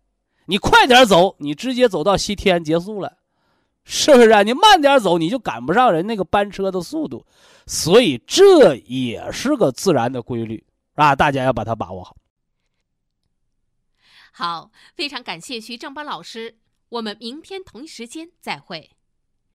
[0.46, 3.18] 你快点走，你直接走到西天结束了，
[3.84, 4.42] 是不是啊？
[4.42, 7.26] 你慢点走，你就赶不上人那个班车的速度。
[7.66, 10.64] 所以这也是个自然的规律
[10.94, 11.14] 啊！
[11.14, 12.16] 大家要把它把握好。
[14.32, 16.58] 好，非常感谢徐正邦老师，
[16.88, 18.95] 我们明天同一时间再会。